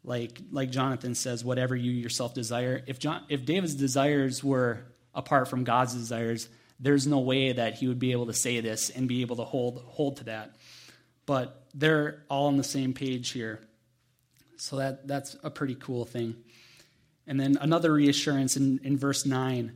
like 0.06 0.38
like 0.52 0.71
Jonathan 0.71 1.14
says, 1.14 1.42
whatever 1.42 1.75
you 1.75 1.90
yourself 1.90 2.35
desire. 2.35 2.83
If 2.87 2.99
John, 2.99 3.25
if 3.30 3.47
David's 3.47 3.75
desires 3.75 4.44
were 4.44 4.85
apart 5.14 5.49
from 5.49 5.64
God's 5.64 5.94
desires, 5.94 6.50
there's 6.78 7.06
no 7.06 7.21
way 7.21 7.52
that 7.52 7.75
he 7.76 7.88
would 7.88 7.99
be 7.99 8.12
able 8.12 8.26
to 8.26 8.35
say 8.35 8.61
this 8.61 8.90
and 8.90 9.09
be 9.09 9.23
able 9.23 9.37
to 9.37 9.44
hold 9.44 9.83
hold 9.87 10.18
to 10.18 10.25
that. 10.25 10.56
But 11.26 11.66
they're 11.75 12.23
all 12.28 12.47
on 12.47 12.57
the 12.57 12.64
same 12.64 12.93
page 12.93 13.31
here. 13.31 13.61
So 14.57 14.76
that 14.76 15.07
that's 15.09 15.37
a 15.43 15.50
pretty 15.50 15.75
cool 15.75 16.04
thing. 16.04 16.37
And 17.26 17.40
then 17.40 17.59
another 17.61 17.93
reassurance 17.93 18.57
in, 18.57 18.81
in 18.85 18.99
verse 18.99 19.25
9 19.25 19.73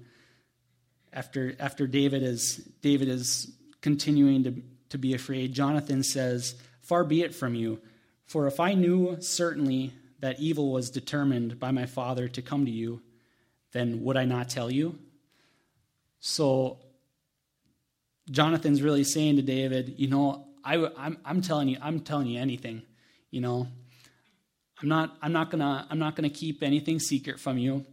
after 1.12 1.55
after 1.59 1.87
David 1.87 2.23
is 2.23 2.57
David 2.83 3.09
is 3.09 3.50
continuing 3.81 4.45
to, 4.45 4.62
to 4.90 4.99
be 4.99 5.14
afraid, 5.14 5.52
Jonathan 5.52 6.02
says, 6.02 6.55
Far 6.81 7.05
be 7.05 7.23
it 7.23 7.35
from 7.35 7.55
you, 7.55 7.81
for 8.26 8.47
if 8.47 8.61
I 8.61 8.75
knew 8.75 9.17
certainly 9.21 9.93
that 10.21 10.40
evil 10.40 10.73
was 10.73 10.90
determined 10.90 11.59
by 11.59 11.71
my 11.71 11.87
father 11.87 12.28
to 12.28 12.43
come 12.43 12.64
to 12.64 12.71
you, 12.71 13.00
then 13.73 14.02
would 14.02 14.17
I 14.17 14.25
not 14.25 14.49
tell 14.49 14.71
you? 14.71 14.99
So 16.21 16.81
Jonathan's 18.31 18.83
really 18.83 19.05
saying 19.05 19.37
to 19.37 19.43
David, 19.43 19.95
you 19.97 20.09
know, 20.09 20.48
I, 20.68 20.90
I'm, 20.98 21.16
I'm 21.25 21.40
telling 21.40 21.68
you, 21.68 21.78
I'm 21.80 22.00
telling 22.00 22.26
you 22.26 22.38
anything, 22.38 22.82
you 23.30 23.40
know. 23.40 23.66
I'm 24.82 24.88
not, 24.88 25.16
I'm 25.22 25.32
not 25.32 25.50
gonna, 25.50 25.87
I'm 25.88 25.98
not 25.98 26.14
gonna 26.14 26.28
keep 26.28 26.62
anything 26.62 27.00
secret 27.00 27.40
from 27.40 27.56
you. 27.56 27.87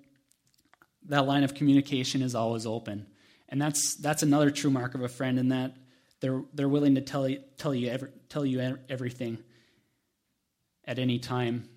That 1.08 1.26
line 1.26 1.46
of 1.46 1.54
communication 1.54 2.22
is 2.22 2.36
always 2.36 2.66
open, 2.66 3.08
and 3.48 3.62
that's 3.62 3.96
that's 3.96 4.24
another 4.24 4.52
true 4.52 4.72
mark 4.72 4.94
of 4.94 5.02
a 5.02 5.08
friend 5.08 5.40
in 5.40 5.50
that 5.50 5.78
they're 6.20 6.44
they're 6.54 6.68
willing 6.68 6.96
to 6.96 7.02
tell 7.02 7.30
you 7.30 7.40
tell 7.58 7.74
you 7.74 7.90
every, 7.90 8.10
tell 8.28 8.46
you 8.46 8.78
everything 8.90 9.38
at 10.84 11.00
any 11.00 11.18
time. 11.18 11.70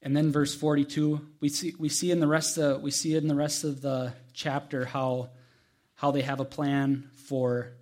And 0.00 0.16
then 0.16 0.30
verse 0.30 0.54
42, 0.54 1.20
we 1.40 1.48
see, 1.48 1.74
we 1.78 1.88
see 1.88 2.12
in 2.12 2.20
the 2.20 2.28
rest 2.28 2.56
of, 2.56 2.80
we 2.82 2.92
see 2.92 3.14
in 3.16 3.26
the 3.26 3.34
rest 3.34 3.64
of 3.64 3.82
the 3.82 4.14
chapter 4.32 4.84
how, 4.84 5.30
how 5.96 6.12
they 6.12 6.22
have 6.22 6.38
a 6.38 6.44
plan 6.44 7.10
for 7.26 7.72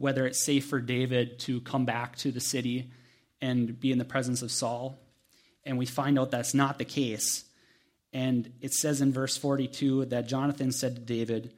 whether 0.00 0.26
it's 0.26 0.42
safe 0.42 0.64
for 0.64 0.80
David 0.80 1.38
to 1.38 1.60
come 1.60 1.84
back 1.84 2.16
to 2.16 2.32
the 2.32 2.40
city 2.40 2.90
and 3.42 3.78
be 3.78 3.92
in 3.92 3.98
the 3.98 4.04
presence 4.04 4.40
of 4.40 4.50
Saul. 4.50 4.98
And 5.62 5.76
we 5.76 5.84
find 5.84 6.18
out 6.18 6.30
that's 6.30 6.54
not 6.54 6.78
the 6.78 6.86
case. 6.86 7.44
And 8.10 8.50
it 8.62 8.72
says 8.72 9.02
in 9.02 9.12
verse 9.12 9.36
42 9.36 10.06
that 10.06 10.26
Jonathan 10.26 10.72
said 10.72 10.94
to 10.94 11.02
David, 11.02 11.52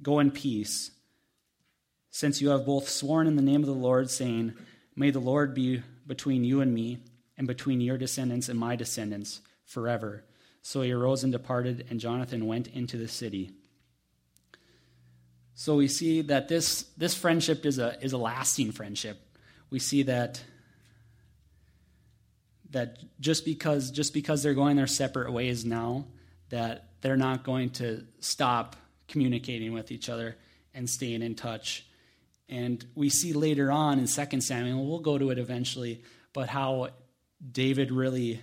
Go 0.00 0.20
in 0.20 0.30
peace, 0.30 0.92
since 2.12 2.40
you 2.40 2.50
have 2.50 2.64
both 2.64 2.88
sworn 2.88 3.26
in 3.26 3.34
the 3.34 3.42
name 3.42 3.62
of 3.62 3.66
the 3.66 3.72
Lord, 3.72 4.12
saying, 4.12 4.54
May 4.94 5.10
the 5.10 5.18
Lord 5.18 5.52
be 5.52 5.82
between 6.06 6.44
you 6.44 6.60
and 6.60 6.72
me, 6.72 6.98
and 7.36 7.48
between 7.48 7.80
your 7.80 7.98
descendants 7.98 8.48
and 8.48 8.60
my 8.60 8.76
descendants 8.76 9.40
forever. 9.64 10.22
So 10.62 10.82
he 10.82 10.92
arose 10.92 11.24
and 11.24 11.32
departed, 11.32 11.84
and 11.90 11.98
Jonathan 11.98 12.46
went 12.46 12.68
into 12.68 12.96
the 12.96 13.08
city. 13.08 13.50
So 15.60 15.74
we 15.74 15.88
see 15.88 16.20
that 16.20 16.46
this, 16.46 16.84
this 16.96 17.16
friendship 17.16 17.66
is 17.66 17.80
a, 17.80 18.00
is 18.00 18.12
a 18.12 18.16
lasting 18.16 18.70
friendship. 18.70 19.20
We 19.70 19.80
see 19.80 20.04
that, 20.04 20.40
that 22.70 22.98
just 23.18 23.44
because 23.44 23.90
just 23.90 24.14
because 24.14 24.40
they're 24.40 24.54
going 24.54 24.76
their 24.76 24.86
separate 24.86 25.32
ways 25.32 25.64
now, 25.64 26.06
that 26.50 26.90
they're 27.00 27.16
not 27.16 27.42
going 27.42 27.70
to 27.70 28.04
stop 28.20 28.76
communicating 29.08 29.72
with 29.72 29.90
each 29.90 30.08
other 30.08 30.36
and 30.74 30.88
staying 30.88 31.22
in 31.22 31.34
touch. 31.34 31.84
And 32.48 32.86
we 32.94 33.08
see 33.08 33.32
later 33.32 33.72
on 33.72 33.98
in 33.98 34.06
2 34.06 34.40
Samuel, 34.40 34.86
we'll 34.86 35.00
go 35.00 35.18
to 35.18 35.30
it 35.30 35.38
eventually, 35.40 36.04
but 36.32 36.48
how 36.48 36.90
David 37.50 37.90
really 37.90 38.40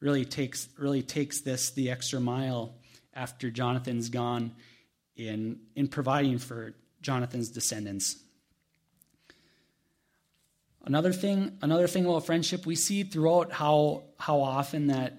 really 0.00 0.26
takes 0.26 0.68
really 0.78 1.02
takes 1.02 1.40
this 1.40 1.70
the 1.70 1.90
extra 1.90 2.20
mile 2.20 2.74
after 3.14 3.50
Jonathan's 3.50 4.10
gone 4.10 4.52
in 5.28 5.60
in 5.74 5.88
providing 5.88 6.38
for 6.38 6.74
Jonathan's 7.02 7.50
descendants. 7.50 8.16
Another 10.84 11.12
thing, 11.12 11.58
another 11.60 11.86
thing 11.86 12.06
about 12.06 12.26
friendship, 12.26 12.64
we 12.66 12.74
see 12.74 13.02
throughout 13.02 13.52
how 13.52 14.04
how 14.18 14.40
often 14.40 14.88
that 14.88 15.14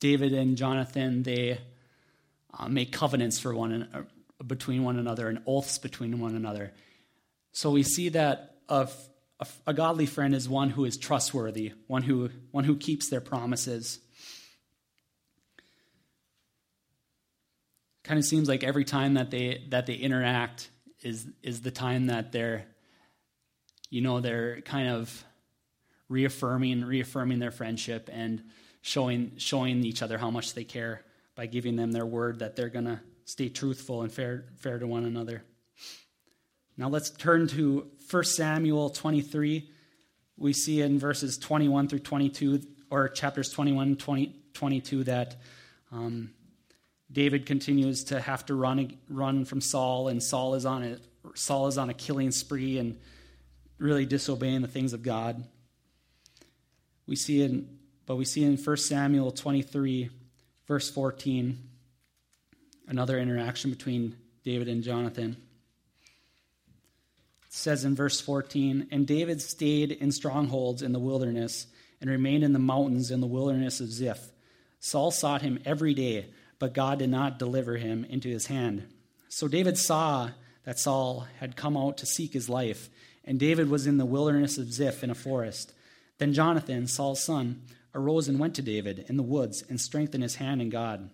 David 0.00 0.32
and 0.32 0.56
Jonathan 0.56 1.22
they 1.22 1.60
uh, 2.58 2.68
make 2.68 2.92
covenants 2.92 3.38
for 3.38 3.54
one 3.54 3.88
uh, 3.94 4.02
between 4.42 4.82
one 4.84 4.98
another 4.98 5.28
and 5.28 5.40
oaths 5.46 5.78
between 5.78 6.18
one 6.18 6.34
another. 6.34 6.72
So 7.52 7.70
we 7.70 7.82
see 7.82 8.08
that 8.10 8.56
of 8.68 8.94
a, 9.38 9.46
a 9.68 9.74
godly 9.74 10.06
friend 10.06 10.34
is 10.34 10.48
one 10.48 10.70
who 10.70 10.84
is 10.84 10.96
trustworthy, 10.96 11.72
one 11.86 12.02
who, 12.02 12.30
one 12.50 12.64
who 12.64 12.76
keeps 12.76 13.08
their 13.08 13.20
promises. 13.20 13.98
Kind 18.04 18.18
of 18.18 18.24
seems 18.24 18.48
like 18.48 18.64
every 18.64 18.84
time 18.84 19.14
that 19.14 19.30
they 19.30 19.64
that 19.68 19.86
they 19.86 19.94
interact 19.94 20.70
is 21.02 21.26
is 21.42 21.62
the 21.62 21.70
time 21.70 22.06
that 22.06 22.32
they're 22.32 22.64
you 23.90 24.00
know 24.00 24.20
they're 24.20 24.60
kind 24.62 24.88
of 24.88 25.24
reaffirming 26.08 26.84
reaffirming 26.84 27.38
their 27.38 27.50
friendship 27.50 28.10
and 28.12 28.42
showing 28.80 29.32
showing 29.36 29.84
each 29.84 30.02
other 30.02 30.18
how 30.18 30.30
much 30.30 30.54
they 30.54 30.64
care 30.64 31.02
by 31.34 31.46
giving 31.46 31.76
them 31.76 31.92
their 31.92 32.06
word 32.06 32.40
that 32.40 32.56
they're 32.56 32.68
going 32.68 32.84
to 32.84 33.00
stay 33.24 33.48
truthful 33.48 34.02
and 34.02 34.12
fair 34.12 34.44
fair 34.56 34.78
to 34.78 34.86
one 34.86 35.04
another. 35.04 35.42
Now 36.76 36.88
let's 36.88 37.10
turn 37.10 37.48
to 37.48 37.86
1 38.10 38.24
Samuel 38.24 38.90
23. 38.90 39.70
We 40.36 40.52
see 40.52 40.80
in 40.80 40.98
verses 40.98 41.38
21 41.38 41.88
through 41.88 42.00
22, 42.00 42.62
or 42.90 43.08
chapters 43.08 43.50
21 43.50 43.96
20, 43.96 44.34
22, 44.54 45.04
that 45.04 45.36
um, 45.92 46.30
David 47.12 47.46
continues 47.46 48.04
to 48.04 48.20
have 48.20 48.46
to 48.46 48.54
run, 48.54 48.96
run 49.08 49.44
from 49.44 49.60
Saul, 49.60 50.08
and 50.08 50.22
Saul 50.22 50.54
is, 50.54 50.64
on 50.64 50.82
a, 50.82 50.98
Saul 51.34 51.66
is 51.66 51.78
on 51.78 51.90
a 51.90 51.94
killing 51.94 52.30
spree 52.30 52.78
and 52.78 52.98
really 53.78 54.06
disobeying 54.06 54.62
the 54.62 54.68
things 54.68 54.92
of 54.92 55.02
God. 55.02 55.44
We 57.06 57.16
see 57.16 57.42
in, 57.42 57.78
but 58.06 58.16
we 58.16 58.24
see 58.24 58.44
in 58.44 58.56
1 58.56 58.76
Samuel 58.78 59.32
23, 59.32 60.10
verse 60.66 60.90
14, 60.90 61.58
another 62.88 63.18
interaction 63.18 63.70
between 63.70 64.16
David 64.44 64.68
and 64.68 64.82
Jonathan 64.82 65.36
says 67.54 67.84
in 67.84 67.94
verse 67.94 68.20
14 68.20 68.88
And 68.90 69.06
David 69.06 69.40
stayed 69.40 69.92
in 69.92 70.10
strongholds 70.10 70.82
in 70.82 70.92
the 70.92 70.98
wilderness 70.98 71.66
and 72.00 72.10
remained 72.10 72.44
in 72.44 72.52
the 72.52 72.58
mountains 72.58 73.10
in 73.10 73.20
the 73.20 73.26
wilderness 73.26 73.80
of 73.80 73.92
Ziph. 73.92 74.32
Saul 74.80 75.10
sought 75.10 75.42
him 75.42 75.60
every 75.64 75.94
day, 75.94 76.26
but 76.62 76.74
God 76.74 77.00
did 77.00 77.10
not 77.10 77.40
deliver 77.40 77.76
him 77.76 78.04
into 78.04 78.28
his 78.28 78.46
hand. 78.46 78.86
So 79.28 79.48
David 79.48 79.76
saw 79.76 80.30
that 80.62 80.78
Saul 80.78 81.26
had 81.40 81.56
come 81.56 81.76
out 81.76 81.96
to 81.96 82.06
seek 82.06 82.32
his 82.32 82.48
life, 82.48 82.88
and 83.24 83.40
David 83.40 83.68
was 83.68 83.88
in 83.88 83.98
the 83.98 84.06
wilderness 84.06 84.58
of 84.58 84.72
Ziph 84.72 85.02
in 85.02 85.10
a 85.10 85.14
forest. 85.16 85.72
Then 86.18 86.32
Jonathan, 86.32 86.86
Saul's 86.86 87.20
son, 87.20 87.62
arose 87.96 88.28
and 88.28 88.38
went 88.38 88.54
to 88.54 88.62
David 88.62 89.06
in 89.08 89.16
the 89.16 89.24
woods 89.24 89.64
and 89.68 89.80
strengthened 89.80 90.22
his 90.22 90.36
hand 90.36 90.62
in 90.62 90.70
God. 90.70 91.10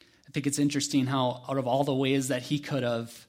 I 0.00 0.32
think 0.32 0.48
it's 0.48 0.58
interesting 0.58 1.06
how, 1.06 1.44
out 1.48 1.56
of 1.56 1.68
all 1.68 1.84
the 1.84 1.94
ways 1.94 2.26
that 2.26 2.42
he 2.42 2.58
could 2.58 2.82
have 2.82 3.28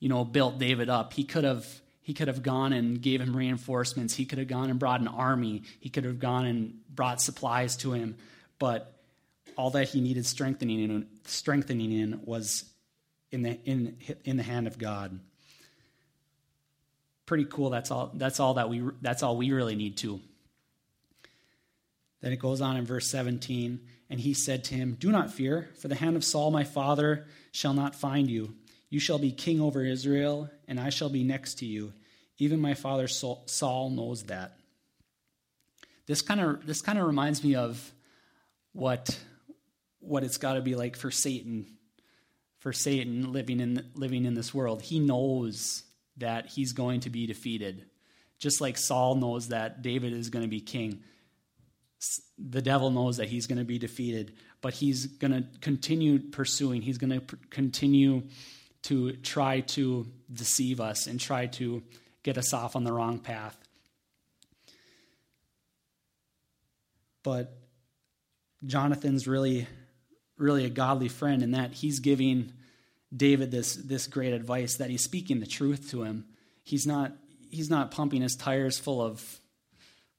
you 0.00 0.08
know, 0.08 0.24
built 0.24 0.58
David 0.58 0.88
up. 0.88 1.12
He 1.12 1.24
could 1.24 1.44
have 1.44 1.66
he 2.00 2.14
could 2.14 2.28
have 2.28 2.42
gone 2.42 2.72
and 2.72 3.02
gave 3.02 3.20
him 3.20 3.36
reinforcements. 3.36 4.14
He 4.14 4.24
could 4.24 4.38
have 4.38 4.48
gone 4.48 4.70
and 4.70 4.78
brought 4.78 5.00
an 5.02 5.08
army. 5.08 5.64
He 5.80 5.90
could 5.90 6.04
have 6.04 6.18
gone 6.18 6.46
and 6.46 6.80
brought 6.88 7.20
supplies 7.20 7.76
to 7.78 7.92
him. 7.92 8.16
But 8.58 8.95
all 9.56 9.70
that 9.70 9.88
he 9.88 10.00
needed 10.00 10.26
strengthening 10.26 10.82
in, 10.82 11.06
strengthening 11.24 11.92
in 11.92 12.20
was 12.24 12.64
in 13.30 13.42
the 13.42 13.58
in 13.64 13.96
in 14.24 14.36
the 14.36 14.42
hand 14.42 14.66
of 14.66 14.78
God. 14.78 15.18
Pretty 17.24 17.44
cool. 17.44 17.70
That's 17.70 17.90
all. 17.90 18.10
That's 18.14 18.38
all 18.38 18.54
that 18.54 18.68
we. 18.68 18.82
That's 19.02 19.22
all 19.22 19.36
we 19.36 19.52
really 19.52 19.74
need 19.74 19.96
to. 19.98 20.20
Then 22.20 22.32
it 22.32 22.38
goes 22.38 22.60
on 22.60 22.76
in 22.76 22.86
verse 22.86 23.08
17, 23.08 23.80
and 24.08 24.20
he 24.20 24.32
said 24.32 24.64
to 24.64 24.74
him, 24.74 24.96
"Do 24.98 25.10
not 25.10 25.32
fear, 25.32 25.70
for 25.78 25.88
the 25.88 25.94
hand 25.94 26.16
of 26.16 26.24
Saul 26.24 26.50
my 26.50 26.64
father 26.64 27.26
shall 27.52 27.74
not 27.74 27.94
find 27.94 28.30
you." 28.30 28.54
You 28.88 29.00
shall 29.00 29.18
be 29.18 29.32
king 29.32 29.60
over 29.60 29.84
Israel, 29.84 30.48
and 30.68 30.78
I 30.78 30.90
shall 30.90 31.08
be 31.08 31.24
next 31.24 31.56
to 31.58 31.66
you. 31.66 31.92
Even 32.38 32.60
my 32.60 32.74
father 32.74 33.08
Saul 33.08 33.90
knows 33.90 34.24
that. 34.24 34.56
This 36.06 36.22
kind 36.22 36.40
of 36.40 36.66
this 36.66 36.82
kind 36.82 36.98
of 36.98 37.06
reminds 37.06 37.42
me 37.42 37.56
of 37.56 37.92
what 38.72 39.18
what 40.06 40.24
it's 40.24 40.38
got 40.38 40.54
to 40.54 40.60
be 40.60 40.74
like 40.74 40.96
for 40.96 41.10
Satan 41.10 41.66
for 42.66 42.72
Satan 42.72 43.32
living 43.32 43.60
in 43.60 43.84
living 43.94 44.24
in 44.24 44.34
this 44.34 44.52
world. 44.52 44.82
He 44.82 44.98
knows 44.98 45.84
that 46.16 46.46
he's 46.48 46.72
going 46.72 47.00
to 47.00 47.10
be 47.10 47.24
defeated. 47.24 47.84
Just 48.38 48.60
like 48.60 48.76
Saul 48.76 49.14
knows 49.14 49.48
that 49.48 49.82
David 49.82 50.12
is 50.12 50.30
going 50.30 50.44
to 50.44 50.48
be 50.48 50.60
king. 50.60 51.04
The 52.38 52.60
devil 52.60 52.90
knows 52.90 53.18
that 53.18 53.28
he's 53.28 53.46
going 53.46 53.58
to 53.58 53.64
be 53.64 53.78
defeated, 53.78 54.34
but 54.60 54.74
he's 54.74 55.06
going 55.06 55.30
to 55.30 55.44
continue 55.60 56.18
pursuing. 56.18 56.82
He's 56.82 56.98
going 56.98 57.20
to 57.20 57.36
continue 57.50 58.24
to 58.82 59.12
try 59.12 59.60
to 59.60 60.06
deceive 60.32 60.80
us 60.80 61.06
and 61.06 61.20
try 61.20 61.46
to 61.46 61.82
get 62.22 62.36
us 62.36 62.52
off 62.52 62.74
on 62.74 62.82
the 62.82 62.92
wrong 62.92 63.20
path. 63.20 63.56
But 67.22 67.56
Jonathan's 68.64 69.26
really 69.26 69.66
really 70.38 70.64
a 70.64 70.70
godly 70.70 71.08
friend 71.08 71.42
in 71.42 71.52
that 71.52 71.72
he's 71.72 72.00
giving 72.00 72.52
David 73.14 73.50
this 73.50 73.74
this 73.76 74.06
great 74.06 74.32
advice 74.32 74.76
that 74.76 74.90
he's 74.90 75.02
speaking 75.02 75.40
the 75.40 75.46
truth 75.46 75.90
to 75.90 76.02
him. 76.02 76.26
He's 76.62 76.86
not 76.86 77.12
he's 77.50 77.70
not 77.70 77.90
pumping 77.90 78.22
his 78.22 78.36
tires 78.36 78.78
full 78.78 79.00
of 79.00 79.40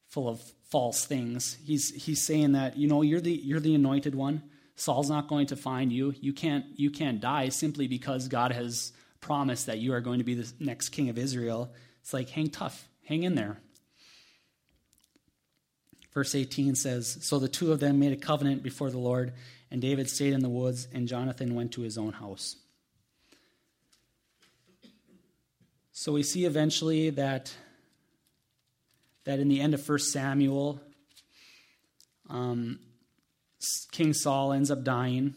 full 0.08 0.28
of 0.28 0.42
false 0.70 1.06
things. 1.06 1.58
He's 1.66 1.94
he's 2.06 2.26
saying 2.26 2.54
that, 2.54 2.78
you 2.78 2.88
know, 2.88 3.02
you're 3.02 3.22
the 3.22 3.32
you're 3.32 3.60
the 3.60 3.76
anointed 3.76 4.16
one. 4.16 4.44
Saul's 4.76 5.10
not 5.10 5.28
going 5.28 5.48
to 5.48 5.56
find 5.56 5.92
you. 5.92 6.14
You 6.20 6.34
can't 6.34 6.66
you 6.76 6.92
can't 6.92 7.20
die 7.20 7.50
simply 7.50 7.88
because 7.88 8.28
God 8.28 8.52
has 8.52 8.94
promised 9.22 9.66
that 9.66 9.80
you 9.80 9.94
are 9.94 10.02
going 10.02 10.20
to 10.20 10.24
be 10.24 10.36
the 10.36 10.52
next 10.60 10.90
king 10.90 11.10
of 11.10 11.18
Israel. 11.18 11.74
It's 12.02 12.14
like 12.14 12.30
hang 12.30 12.50
tough, 12.50 12.88
hang 13.04 13.24
in 13.24 13.36
there. 13.36 13.60
Verse 16.14 16.34
18 16.34 16.74
says, 16.74 17.20
So 17.22 17.38
the 17.38 17.48
two 17.48 17.72
of 17.72 17.80
them 17.80 18.00
made 18.00 18.12
a 18.12 18.16
covenant 18.16 18.64
before 18.64 18.90
the 18.90 18.98
Lord, 18.98 19.34
and 19.70 19.82
David 19.82 20.10
stayed 20.10 20.34
in 20.34 20.42
the 20.42 20.50
woods, 20.50 20.88
and 20.94 21.08
Jonathan 21.08 21.56
went 21.56 21.72
to 21.74 21.82
his 21.82 21.98
own 21.98 22.14
house. 22.14 22.56
So 25.92 26.12
we 26.14 26.24
see 26.24 26.46
eventually 26.46 27.10
that, 27.12 27.56
that 29.26 29.40
in 29.40 29.48
the 29.48 29.60
end 29.60 29.74
of 29.74 29.88
1 29.88 30.00
Samuel, 30.00 30.80
um, 32.30 32.80
King 33.92 34.14
Saul 34.14 34.54
ends 34.54 34.70
up 34.70 34.84
dying, 34.84 35.34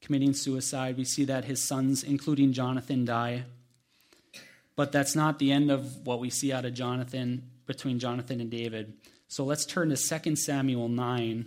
committing 0.00 0.32
suicide. 0.32 0.96
We 0.96 1.04
see 1.04 1.24
that 1.24 1.44
his 1.44 1.66
sons, 1.66 2.04
including 2.04 2.52
Jonathan, 2.52 3.04
die. 3.04 3.44
But 4.76 4.92
that's 4.92 5.16
not 5.16 5.40
the 5.40 5.50
end 5.50 5.72
of 5.72 6.06
what 6.06 6.20
we 6.20 6.30
see 6.30 6.52
out 6.52 6.64
of 6.64 6.72
Jonathan, 6.72 7.50
between 7.66 7.98
Jonathan 7.98 8.40
and 8.40 8.50
David. 8.50 8.94
So 9.26 9.44
let's 9.44 9.66
turn 9.66 9.90
to 9.90 9.96
2 9.96 10.36
Samuel 10.36 10.88
9. 10.88 11.46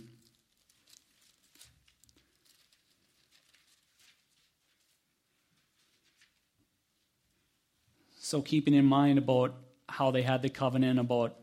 So, 8.32 8.40
keeping 8.40 8.72
in 8.72 8.86
mind 8.86 9.18
about 9.18 9.54
how 9.86 10.10
they 10.10 10.22
had 10.22 10.40
the 10.40 10.48
covenant 10.48 10.98
about 10.98 11.36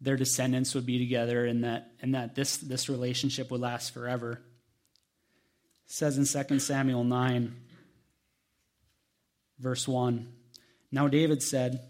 their 0.00 0.16
descendants 0.16 0.74
would 0.74 0.86
be 0.86 0.98
together 0.98 1.44
and 1.44 1.64
that, 1.64 1.90
and 2.00 2.14
that 2.14 2.34
this, 2.34 2.56
this 2.56 2.88
relationship 2.88 3.50
would 3.50 3.60
last 3.60 3.92
forever. 3.92 4.40
It 5.84 5.92
says 5.92 6.16
in 6.16 6.24
2 6.24 6.58
Samuel 6.58 7.04
9, 7.04 7.54
verse 9.58 9.86
1 9.86 10.26
Now 10.90 11.06
David 11.06 11.42
said, 11.42 11.82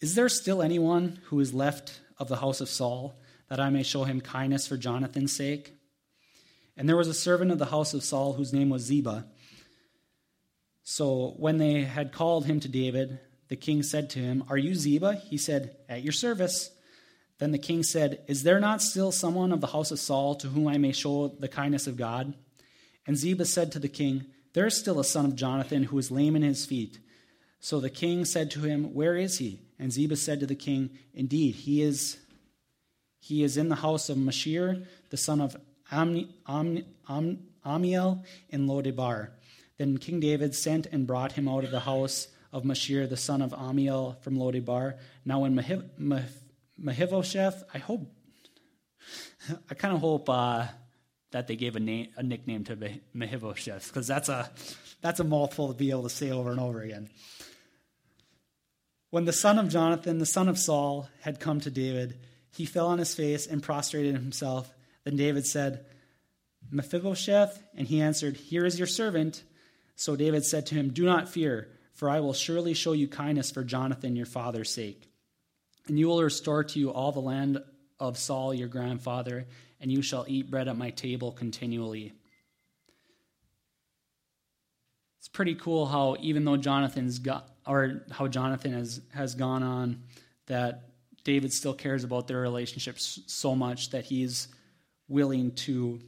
Is 0.00 0.16
there 0.16 0.28
still 0.28 0.62
anyone 0.62 1.20
who 1.26 1.38
is 1.38 1.54
left 1.54 2.00
of 2.18 2.26
the 2.26 2.38
house 2.38 2.60
of 2.60 2.68
Saul, 2.68 3.14
that 3.50 3.60
I 3.60 3.70
may 3.70 3.84
show 3.84 4.02
him 4.02 4.20
kindness 4.20 4.66
for 4.66 4.76
Jonathan's 4.76 5.30
sake? 5.30 5.74
And 6.76 6.88
there 6.88 6.96
was 6.96 7.06
a 7.06 7.14
servant 7.14 7.52
of 7.52 7.60
the 7.60 7.66
house 7.66 7.94
of 7.94 8.02
Saul 8.02 8.32
whose 8.32 8.52
name 8.52 8.68
was 8.68 8.82
Ziba. 8.82 9.26
So 10.82 11.34
when 11.36 11.58
they 11.58 11.82
had 11.82 12.12
called 12.12 12.46
him 12.46 12.60
to 12.60 12.68
David, 12.68 13.18
the 13.48 13.56
king 13.56 13.82
said 13.82 14.10
to 14.10 14.18
him, 14.18 14.44
Are 14.48 14.56
you 14.56 14.74
Ziba? 14.74 15.14
He 15.14 15.36
said, 15.36 15.76
At 15.88 16.02
your 16.02 16.12
service. 16.12 16.70
Then 17.38 17.52
the 17.52 17.58
king 17.58 17.82
said, 17.82 18.22
Is 18.28 18.42
there 18.42 18.60
not 18.60 18.82
still 18.82 19.12
someone 19.12 19.52
of 19.52 19.60
the 19.60 19.66
house 19.68 19.90
of 19.90 19.98
Saul 19.98 20.34
to 20.36 20.48
whom 20.48 20.68
I 20.68 20.78
may 20.78 20.92
show 20.92 21.28
the 21.28 21.48
kindness 21.48 21.86
of 21.86 21.96
God? 21.96 22.34
And 23.06 23.16
Ziba 23.16 23.44
said 23.44 23.72
to 23.72 23.78
the 23.78 23.88
king, 23.88 24.26
There 24.52 24.66
is 24.66 24.76
still 24.78 25.00
a 25.00 25.04
son 25.04 25.24
of 25.24 25.36
Jonathan 25.36 25.84
who 25.84 25.98
is 25.98 26.10
lame 26.10 26.36
in 26.36 26.42
his 26.42 26.64
feet. 26.64 26.98
So 27.60 27.78
the 27.78 27.90
king 27.90 28.24
said 28.24 28.50
to 28.52 28.60
him, 28.60 28.94
Where 28.94 29.16
is 29.16 29.38
he? 29.38 29.60
And 29.78 29.92
Ziba 29.92 30.16
said 30.16 30.40
to 30.40 30.46
the 30.46 30.54
king, 30.54 30.90
Indeed, 31.14 31.54
he 31.54 31.82
is 31.82 32.18
he 33.18 33.44
is 33.44 33.56
in 33.56 33.68
the 33.68 33.76
house 33.76 34.08
of 34.08 34.18
Machir, 34.18 34.82
the 35.10 35.16
son 35.16 35.40
of 35.40 35.56
Am, 35.92 36.28
Ammiel 37.64 38.24
in 38.48 38.66
Lodebar. 38.66 39.28
Then 39.82 39.98
King 39.98 40.20
David 40.20 40.54
sent 40.54 40.86
and 40.86 41.08
brought 41.08 41.32
him 41.32 41.48
out 41.48 41.64
of 41.64 41.72
the 41.72 41.80
house 41.80 42.28
of 42.52 42.64
Machir, 42.64 43.08
the 43.08 43.16
son 43.16 43.42
of 43.42 43.50
Ammiel 43.50 44.16
from 44.22 44.36
Lodebar. 44.36 44.96
Now, 45.24 45.40
when 45.40 45.56
Mahiv, 45.56 46.28
Mephibosheth, 46.78 47.64
I 47.74 47.78
hope, 47.78 48.06
I 49.68 49.74
kind 49.74 49.92
of 49.92 49.98
hope 49.98 50.30
uh, 50.30 50.66
that 51.32 51.48
they 51.48 51.56
gave 51.56 51.74
a 51.74 51.80
name, 51.80 52.10
a 52.16 52.22
nickname 52.22 52.62
to 52.62 52.76
Mephibosheth, 53.12 53.88
because 53.88 54.06
that's 54.06 54.28
a 54.28 54.52
that's 55.00 55.18
a 55.18 55.24
mouthful 55.24 55.66
to 55.66 55.74
be 55.74 55.90
able 55.90 56.04
to 56.04 56.10
say 56.10 56.30
over 56.30 56.52
and 56.52 56.60
over 56.60 56.80
again. 56.80 57.10
When 59.10 59.24
the 59.24 59.32
son 59.32 59.58
of 59.58 59.68
Jonathan, 59.68 60.18
the 60.18 60.26
son 60.26 60.48
of 60.48 60.60
Saul, 60.60 61.08
had 61.22 61.40
come 61.40 61.58
to 61.58 61.72
David, 61.72 62.20
he 62.52 62.66
fell 62.66 62.86
on 62.86 63.00
his 63.00 63.16
face 63.16 63.48
and 63.48 63.60
prostrated 63.60 64.14
himself. 64.14 64.72
Then 65.02 65.16
David 65.16 65.44
said, 65.44 65.84
Mephibosheth, 66.70 67.60
and 67.74 67.88
he 67.88 68.00
answered, 68.00 68.36
Here 68.36 68.64
is 68.64 68.78
your 68.78 68.86
servant. 68.86 69.42
So 69.96 70.16
David 70.16 70.44
said 70.44 70.66
to 70.66 70.74
him, 70.74 70.90
Do 70.90 71.04
not 71.04 71.28
fear, 71.28 71.68
for 71.94 72.08
I 72.08 72.20
will 72.20 72.32
surely 72.32 72.74
show 72.74 72.92
you 72.92 73.08
kindness 73.08 73.50
for 73.50 73.64
Jonathan 73.64 74.16
your 74.16 74.26
father's 74.26 74.70
sake. 74.70 75.08
And 75.88 75.98
you 75.98 76.08
will 76.08 76.22
restore 76.22 76.64
to 76.64 76.78
you 76.78 76.90
all 76.90 77.12
the 77.12 77.20
land 77.20 77.62
of 77.98 78.18
Saul 78.18 78.54
your 78.54 78.68
grandfather, 78.68 79.46
and 79.80 79.90
you 79.90 80.02
shall 80.02 80.24
eat 80.28 80.50
bread 80.50 80.68
at 80.68 80.76
my 80.76 80.90
table 80.90 81.32
continually. 81.32 82.12
It's 85.18 85.28
pretty 85.28 85.54
cool 85.54 85.86
how 85.86 86.16
even 86.20 86.44
though 86.44 86.56
Jonathan's 86.56 87.18
got 87.20 87.48
or 87.64 88.02
how 88.10 88.26
Jonathan 88.26 88.72
has, 88.72 89.00
has 89.14 89.36
gone 89.36 89.62
on, 89.62 90.02
that 90.46 90.88
David 91.22 91.52
still 91.52 91.74
cares 91.74 92.02
about 92.02 92.26
their 92.26 92.40
relationship 92.40 92.96
so 92.98 93.54
much 93.54 93.90
that 93.90 94.04
he's 94.04 94.48
willing 95.06 95.52
to 95.52 96.00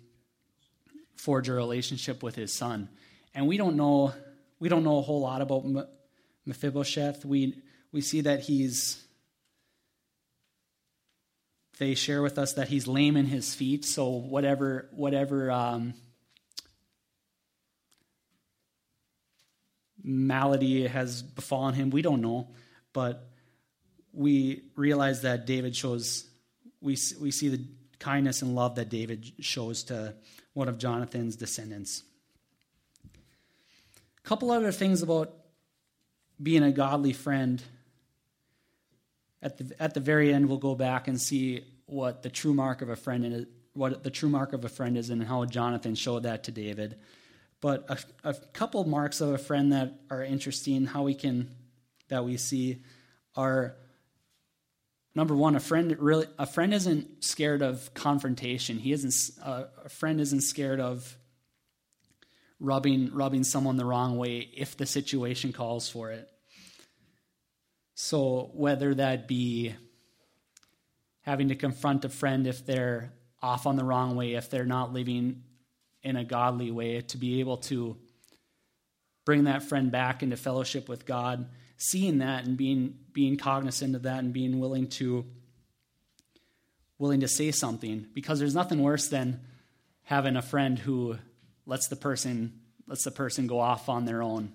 forge 1.17 1.49
a 1.49 1.53
relationship 1.53 2.25
with 2.25 2.35
his 2.35 2.53
son 2.53 2.89
and 3.35 3.47
we 3.47 3.57
don't 3.57 3.77
know 3.77 4.13
we 4.61 4.69
don't 4.69 4.85
know 4.85 4.99
a 4.99 5.03
whole 5.03 5.21
lot 5.21 5.43
about 5.43 5.65
Mephibosheth. 6.47 7.25
We 7.25 7.63
we 7.93 8.01
see 8.01 8.23
that 8.23 8.41
he's 8.41 9.03
they 11.79 11.95
share 11.95 12.23
with 12.23 12.39
us 12.39 12.55
that 12.55 12.69
he's 12.69 12.87
lame 12.87 13.17
in 13.17 13.27
his 13.27 13.55
feet. 13.55 13.85
So 13.85 14.09
whatever 14.09 14.89
whatever 14.93 15.51
um, 15.51 15.95
malady 20.03 20.87
has 20.87 21.23
befallen 21.23 21.75
him, 21.75 21.91
we 21.91 22.03
don't 22.03 22.21
know, 22.21 22.49
but 22.93 23.29
we 24.13 24.63
realize 24.77 25.23
that 25.23 25.47
David 25.47 25.75
shows 25.75 26.27
we 26.81 26.97
we 27.21 27.31
see 27.31 27.49
the 27.49 27.65
kindness 27.99 28.43
and 28.43 28.55
love 28.55 28.77
that 28.77 28.89
David 28.89 29.33
shows 29.41 29.85
to 29.85 30.15
one 30.53 30.69
of 30.69 30.79
Jonathan's 30.79 31.37
descendants 31.37 32.05
couple 34.25 34.51
other 34.51 34.73
things 34.73 35.03
about 35.03 35.33
being 36.43 36.63
a 36.63 36.73
godly 36.73 37.13
friend. 37.13 37.63
At 39.41 39.59
the, 39.59 39.77
at 39.79 39.95
the 39.95 40.01
very 40.01 40.33
end, 40.33 40.49
we'll 40.49 40.59
go 40.59 40.75
back 40.75 41.07
and 41.07 41.21
see 41.21 41.65
what 41.87 42.23
the 42.23 42.31
true 42.31 42.55
mark 42.55 42.83
of 42.83 42.89
a 42.89 42.97
friend 42.97 43.27
is, 43.27 43.47
what 43.75 44.03
the 44.03 44.11
true 44.11 44.31
mark 44.31 44.55
of 44.55 44.65
a 44.65 44.69
friend 44.69 44.97
is, 44.97 45.11
and 45.11 45.23
how 45.23 45.45
Jonathan 45.45 45.95
showed 45.95 46.23
that 46.23 46.45
to 46.45 46.51
David. 46.51 46.97
But 47.61 47.85
a, 47.89 48.31
a 48.31 48.35
couple 48.35 48.85
marks 48.85 49.21
of 49.21 49.31
a 49.31 49.39
friend 49.39 49.73
that 49.73 49.95
are 50.11 50.23
interesting, 50.23 50.87
how 50.87 51.03
we 51.03 51.15
can 51.15 51.51
that 52.09 52.25
we 52.25 52.37
see, 52.37 52.83
are 53.37 53.77
number 55.15 55.35
one, 55.35 55.57
a 55.57 55.61
friend 55.61 55.95
really 55.99 56.27
a 56.39 56.47
friend 56.47 56.73
isn't 56.73 57.25
scared 57.25 57.63
of 57.63 57.93
confrontation. 57.95 58.79
He 58.79 58.93
isn't 58.93 59.15
uh, 59.43 59.65
a 59.85 59.89
friend 59.89 60.21
isn't 60.21 60.43
scared 60.43 60.81
of 60.81 61.17
rubbing 62.61 63.13
rubbing 63.13 63.45
someone 63.45 63.77
the 63.77 63.85
wrong 63.85 64.17
way 64.17 64.39
if 64.39 64.77
the 64.77 64.87
situation 64.87 65.53
calls 65.53 65.89
for 65.89 66.11
it. 66.11 66.29
So 67.95 68.51
whether 68.55 68.95
that 68.95 69.29
be 69.29 69.75
having 71.23 71.49
to 71.49 71.55
confront 71.55 72.05
a 72.05 72.09
friend 72.09 72.47
if 72.47 72.67
they're 72.67 73.13
off 73.43 73.67
on 73.67 73.77
the 73.77 73.85
wrong 73.85 74.17
way, 74.17 74.35
if 74.35 74.51
they're 74.51 74.65
not 74.65 74.93
living 74.93 75.43
in 76.03 76.17
a 76.17 76.25
godly 76.25 76.71
way, 76.71 77.01
to 77.01 77.17
be 77.17 77.41
able 77.41 77.59
to 77.59 77.97
bring 79.25 79.45
that 79.45 79.63
friend 79.63 79.91
back 79.91 80.23
into 80.23 80.37
fellowship 80.37 80.89
with 80.89 81.07
God, 81.07 81.49
seeing 81.77 82.19
that 82.19 82.45
and 82.45 82.57
being 82.57 82.99
being 83.13 83.37
cognizant 83.37 83.95
of 83.95 84.03
that 84.03 84.19
and 84.19 84.33
being 84.33 84.59
willing 84.61 84.89
to 84.89 85.25
willing 86.99 87.21
to 87.21 87.29
say 87.29 87.51
something 87.51 88.07
because 88.15 88.39
there's 88.39 88.55
nothing 88.55 88.83
worse 88.83 89.09
than 89.09 89.41
having 90.03 90.37
a 90.37 90.43
friend 90.43 90.79
who 90.79 91.17
lets 91.67 91.89
the 91.89 91.97
person 91.97 92.61
lets 92.87 93.05
the 93.05 93.11
person 93.11 93.47
go 93.47 93.61
off 93.61 93.89
on 93.89 94.05
their 94.05 94.23
own. 94.23 94.53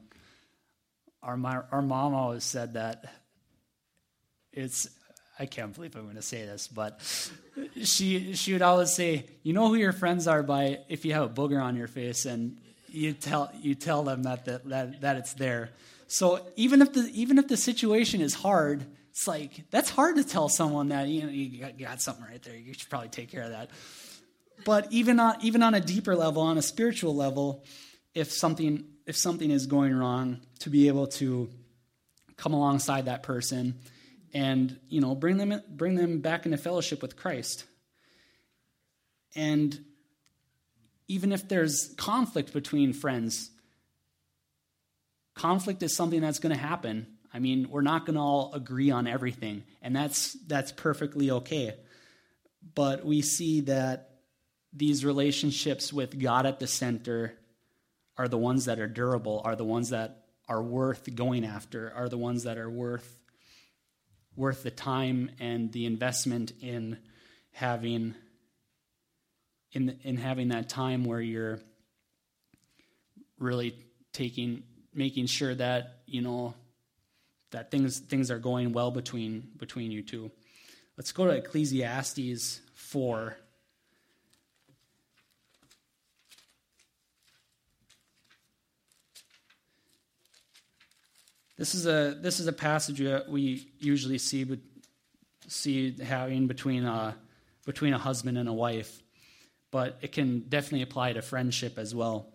Our 1.24 1.68
our 1.72 1.82
mom 1.82 2.14
always 2.14 2.44
said 2.44 2.74
that 2.74 3.06
it's 4.52 4.90
I 5.40 5.46
can't 5.46 5.74
believe 5.74 5.96
I'm 5.96 6.04
going 6.04 6.16
to 6.16 6.22
say 6.22 6.46
this, 6.46 6.68
but 6.68 7.00
she 7.84 8.34
she 8.34 8.54
would 8.54 8.62
always 8.62 8.94
say, 8.94 9.26
"You 9.44 9.54
know 9.54 9.68
who 9.70 9.76
your 9.76 9.94
friends 9.94 10.28
are 10.28 10.44
by 10.44 10.80
if 10.90 11.06
you 11.06 11.14
have 11.14 11.24
a 11.24 11.30
booger 11.30 11.62
on 11.64 11.76
your 11.78 11.88
face 11.88 12.26
and 12.26 12.58
you 12.88 13.14
tell 13.14 13.52
you 13.62 13.76
tell 13.76 14.04
them 14.04 14.24
that 14.24 14.46
that 14.46 14.68
that, 14.70 15.02
that 15.02 15.18
it's 15.18 15.34
there." 15.34 15.72
So 16.08 16.42
even 16.56 16.82
if 16.82 16.94
the 16.94 17.10
even 17.14 17.38
if 17.38 17.48
the 17.48 17.56
situation 17.58 18.20
is 18.20 18.34
hard, 18.34 18.84
it's 19.12 19.28
like 19.28 19.70
that's 19.72 19.90
hard 19.90 20.18
to 20.18 20.24
tell 20.24 20.50
someone 20.50 20.90
that 20.90 21.08
you 21.08 21.24
know 21.24 21.30
you 21.30 21.62
got, 21.62 21.80
you 21.80 21.86
got 21.86 22.02
something 22.02 22.26
right 22.26 22.42
there. 22.42 22.58
You 22.58 22.74
should 22.74 22.90
probably 22.90 23.10
take 23.10 23.30
care 23.30 23.44
of 23.44 23.52
that. 23.52 23.70
But 24.66 24.92
even 24.92 25.20
on 25.20 25.36
even 25.42 25.64
on 25.64 25.74
a 25.74 25.80
deeper 25.80 26.16
level, 26.16 26.42
on 26.42 26.58
a 26.58 26.62
spiritual 26.62 27.16
level, 27.16 27.64
if 28.14 28.32
something 28.32 28.86
if 29.06 29.16
something 29.16 29.52
is 29.52 29.66
going 29.66 29.96
wrong, 29.96 30.40
to 30.60 30.70
be 30.70 30.88
able 30.88 31.08
to 31.08 31.50
come 32.38 32.54
alongside 32.54 33.06
that 33.06 33.24
person 33.24 33.80
and 34.34 34.80
you 34.88 35.02
know 35.02 35.16
bring 35.16 35.38
them 35.38 35.62
bring 35.70 35.96
them 35.96 36.20
back 36.22 36.46
into 36.46 36.58
fellowship 36.58 37.02
with 37.02 37.16
Christ. 37.16 37.66
And 39.36 39.80
even 41.08 41.32
if 41.32 41.48
there's 41.48 41.94
conflict 41.98 42.54
between 42.54 42.94
friends, 42.94 43.50
conflict 45.36 45.82
is 45.84 45.96
something 45.96 46.22
that's 46.22 46.40
going 46.40 46.54
to 46.54 46.62
happen. 46.62 47.08
I 47.34 47.40
mean, 47.40 47.70
we're 47.70 47.82
not 47.82 48.06
going 48.06 48.16
to 48.16 48.22
all 48.22 48.54
agree 48.54 48.92
on 48.92 49.08
everything, 49.08 49.64
and 49.82 49.96
that's 49.96 50.34
that's 50.48 50.72
perfectly 50.72 51.32
okay. 51.32 51.76
But 52.76 53.06
we 53.06 53.22
see 53.22 53.62
that 53.62 54.09
these 54.74 55.04
relationships 55.04 55.92
with 55.92 56.20
God 56.20 56.46
at 56.46 56.60
the 56.60 56.68
center 56.68 57.34
are 58.18 58.28
the 58.28 58.38
ones 58.38 58.66
that 58.66 58.80
are 58.80 58.88
durable, 58.88 59.42
are 59.44 59.56
the 59.56 59.64
ones 59.64 59.90
that 59.90 60.26
are 60.48 60.62
worth 60.62 61.14
going 61.16 61.46
after, 61.46 61.92
are 61.96 62.10
the 62.10 62.18
ones 62.18 62.44
that 62.44 62.58
are 62.58 62.70
worth 62.70 63.18
worth 64.36 64.64
the 64.64 64.72
time 64.72 65.32
and 65.40 65.72
the 65.74 65.86
investment 65.86 66.54
in 66.62 66.98
having 67.52 68.16
in 69.72 70.00
in 70.04 70.18
having 70.18 70.50
that 70.50 70.70
time 70.70 71.04
where 71.04 71.22
you're 71.22 71.60
really 73.38 73.76
taking 74.14 74.64
making 74.94 75.26
sure 75.26 75.54
that 75.54 76.00
you 76.06 76.22
know 76.22 76.54
that 77.52 77.72
things 77.72 78.00
things 78.00 78.32
are 78.32 78.40
going 78.40 78.74
well 78.74 78.92
between 78.92 79.48
between 79.58 79.92
you 79.92 80.02
two. 80.02 80.32
Let's 80.98 81.12
go 81.12 81.26
to 81.26 81.32
Ecclesiastes 81.32 82.60
4 82.74 83.38
This 91.60 91.76
is 91.76 91.86
a 91.86 92.16
this 92.18 92.40
is 92.40 92.48
a 92.48 92.54
passage 92.54 93.02
we 93.28 93.70
usually 93.80 94.18
see 94.18 94.48
see 95.46 95.94
having 96.02 96.48
between 96.48 96.86
a 96.86 97.18
between 97.66 97.94
a 97.94 97.98
husband 97.98 98.38
and 98.38 98.48
a 98.48 98.54
wife, 98.54 99.04
but 99.70 99.98
it 100.02 100.14
can 100.14 100.46
definitely 100.48 100.84
apply 100.84 101.12
to 101.12 101.22
friendship 101.22 101.78
as 101.78 101.94
well. 101.94 102.32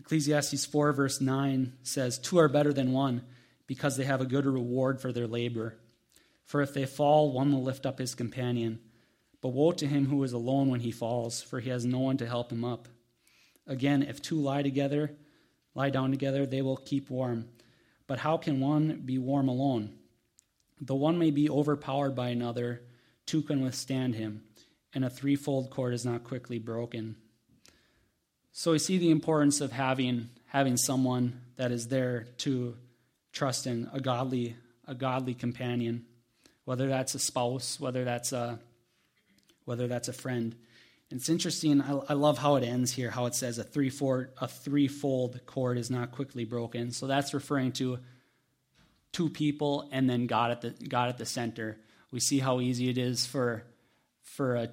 Ecclesiastes 0.00 0.66
4 0.66 0.92
verse 0.92 1.20
9 1.20 1.74
says, 1.84 2.18
Two 2.18 2.38
are 2.38 2.48
better 2.48 2.72
than 2.72 2.90
one, 2.90 3.22
because 3.68 3.96
they 3.96 4.02
have 4.02 4.20
a 4.20 4.26
good 4.26 4.46
reward 4.46 5.00
for 5.00 5.12
their 5.12 5.28
labor. 5.28 5.76
For 6.44 6.60
if 6.60 6.74
they 6.74 6.86
fall, 6.86 7.32
one 7.32 7.52
will 7.52 7.62
lift 7.62 7.86
up 7.86 8.00
his 8.00 8.16
companion. 8.16 8.80
But 9.42 9.50
woe 9.50 9.70
to 9.70 9.86
him 9.86 10.06
who 10.06 10.24
is 10.24 10.32
alone 10.32 10.70
when 10.70 10.80
he 10.80 10.90
falls, 10.90 11.40
for 11.40 11.60
he 11.60 11.70
has 11.70 11.86
no 11.86 12.00
one 12.00 12.16
to 12.16 12.26
help 12.26 12.50
him 12.50 12.64
up. 12.64 12.88
Again, 13.68 14.02
if 14.02 14.20
two 14.20 14.40
lie 14.40 14.62
together, 14.62 15.12
lie 15.76 15.90
down 15.90 16.10
together, 16.10 16.46
they 16.46 16.62
will 16.62 16.76
keep 16.76 17.08
warm. 17.10 17.48
But 18.06 18.18
how 18.18 18.36
can 18.36 18.60
one 18.60 19.02
be 19.04 19.18
warm 19.18 19.48
alone? 19.48 19.94
The 20.80 20.94
one 20.94 21.18
may 21.18 21.30
be 21.30 21.48
overpowered 21.48 22.14
by 22.14 22.28
another, 22.28 22.82
two 23.26 23.42
can 23.42 23.62
withstand 23.62 24.14
him, 24.14 24.42
and 24.92 25.04
a 25.04 25.10
threefold 25.10 25.70
cord 25.70 25.94
is 25.94 26.04
not 26.04 26.24
quickly 26.24 26.58
broken. 26.58 27.16
So 28.52 28.72
we 28.72 28.78
see 28.78 28.98
the 28.98 29.10
importance 29.10 29.60
of 29.60 29.72
having 29.72 30.30
having 30.46 30.76
someone 30.76 31.40
that 31.56 31.72
is 31.72 31.88
there 31.88 32.28
to 32.38 32.76
trust 33.32 33.66
in, 33.66 33.90
a 33.92 34.00
godly 34.00 34.56
a 34.86 34.94
godly 34.94 35.34
companion, 35.34 36.04
whether 36.64 36.86
that's 36.88 37.14
a 37.14 37.18
spouse, 37.18 37.80
whether 37.80 38.04
that's 38.04 38.32
a 38.32 38.58
whether 39.64 39.88
that's 39.88 40.08
a 40.08 40.12
friend. 40.12 40.54
It's 41.14 41.28
interesting. 41.28 41.80
I, 41.80 41.92
I, 42.08 42.14
love 42.14 42.38
how 42.38 42.56
it 42.56 42.64
ends 42.64 42.90
here. 42.90 43.08
How 43.08 43.26
it 43.26 43.36
says 43.36 43.58
a 43.58 43.64
threefold 43.64 44.26
a 44.40 44.48
threefold 44.48 45.40
cord 45.46 45.78
is 45.78 45.88
not 45.88 46.10
quickly 46.10 46.44
broken. 46.44 46.90
So 46.90 47.06
that's 47.06 47.32
referring 47.32 47.70
to 47.72 48.00
two 49.12 49.30
people 49.30 49.88
and 49.92 50.10
then 50.10 50.26
God 50.26 50.50
at 50.50 50.60
the 50.62 50.70
God 50.70 51.10
at 51.10 51.18
the 51.18 51.24
center. 51.24 51.78
We 52.10 52.18
see 52.18 52.40
how 52.40 52.60
easy 52.60 52.88
it 52.88 52.98
is 52.98 53.26
for 53.26 53.62
for 54.22 54.56
a 54.56 54.70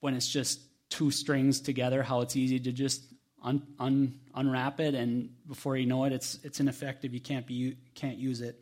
when 0.00 0.14
it's 0.14 0.26
just 0.26 0.58
two 0.88 1.10
strings 1.10 1.60
together. 1.60 2.02
How 2.02 2.22
it's 2.22 2.34
easy 2.34 2.58
to 2.60 2.72
just 2.72 3.04
un, 3.42 3.62
un, 3.78 4.20
unwrap 4.34 4.80
it, 4.80 4.94
and 4.94 5.34
before 5.46 5.76
you 5.76 5.84
know 5.84 6.04
it, 6.04 6.14
it's 6.14 6.38
it's 6.44 6.60
ineffective. 6.60 7.12
You 7.12 7.20
can't 7.20 7.46
be 7.46 7.76
can't 7.94 8.16
use 8.16 8.40
it. 8.40 8.58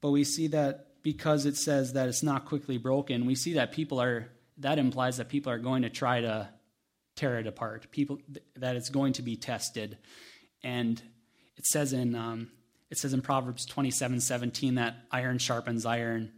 But 0.00 0.10
we 0.10 0.22
see 0.22 0.46
that 0.48 1.02
because 1.02 1.46
it 1.46 1.56
says 1.56 1.94
that 1.94 2.08
it's 2.08 2.22
not 2.22 2.44
quickly 2.44 2.78
broken, 2.78 3.26
we 3.26 3.34
see 3.34 3.54
that 3.54 3.72
people 3.72 4.00
are 4.00 4.28
that 4.58 4.78
implies 4.78 5.18
that 5.18 5.28
people 5.28 5.52
are 5.52 5.58
going 5.58 5.82
to 5.82 5.90
try 5.90 6.20
to 6.20 6.48
tear 7.14 7.38
it 7.38 7.46
apart. 7.46 7.90
People 7.90 8.18
that 8.56 8.76
it's 8.76 8.90
going 8.90 9.14
to 9.14 9.22
be 9.22 9.36
tested, 9.36 9.98
and 10.62 11.00
it 11.56 11.66
says 11.66 11.92
in 11.92 12.14
um, 12.14 12.50
it 12.90 12.98
says 12.98 13.12
in 13.12 13.22
Proverbs 13.22 13.66
twenty 13.66 13.90
seven 13.90 14.20
seventeen 14.20 14.76
that 14.76 14.96
iron 15.10 15.38
sharpens 15.38 15.86
iron. 15.86 16.32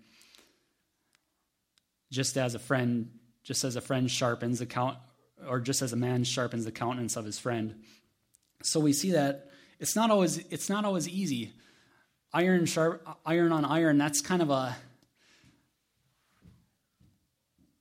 Just 2.10 2.36
as 2.38 2.54
a 2.54 2.58
friend, 2.58 3.10
just 3.44 3.64
as 3.64 3.76
a 3.76 3.80
friend 3.80 4.10
sharpens 4.10 4.60
the 4.60 4.66
count, 4.66 4.96
or 5.46 5.60
just 5.60 5.82
as 5.82 5.92
a 5.92 5.96
man 5.96 6.24
sharpens 6.24 6.64
the 6.64 6.72
countenance 6.72 7.16
of 7.16 7.24
his 7.24 7.38
friend. 7.38 7.82
So 8.62 8.80
we 8.80 8.92
see 8.92 9.12
that 9.12 9.50
it's 9.78 9.94
not 9.94 10.10
always 10.10 10.38
it's 10.50 10.70
not 10.70 10.84
always 10.84 11.08
easy. 11.08 11.52
Iron 12.32 12.66
sharp 12.66 13.06
iron 13.26 13.52
on 13.52 13.64
iron. 13.64 13.98
That's 13.98 14.20
kind 14.20 14.42
of 14.42 14.50
a 14.50 14.76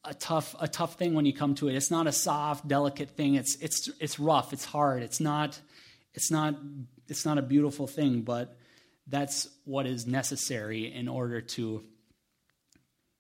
a 0.08 0.14
tough 0.14 0.56
a 0.60 0.68
tough 0.68 0.96
thing 0.96 1.14
when 1.14 1.26
you 1.26 1.34
come 1.34 1.54
to 1.56 1.68
it. 1.68 1.76
It's 1.76 1.92
not 1.92 2.08
a 2.08 2.12
soft, 2.12 2.68
delicate 2.68 3.12
thing. 3.12 3.36
It's 3.36 3.56
it's 3.56 3.90
it's 4.00 4.20
rough. 4.20 4.54
It's 4.54 4.66
hard. 4.66 5.04
It's 5.04 5.20
not 5.20 5.60
it's 6.14 6.32
not 6.32 6.56
it's 7.08 7.26
not 7.26 7.38
a 7.38 7.42
beautiful 7.42 7.88
thing, 7.88 8.22
but 8.22 8.58
that's 9.08 9.48
what 9.66 9.86
is 9.86 10.08
necessary 10.08 10.92
in 10.92 11.08
order 11.08 11.42
to 11.42 11.84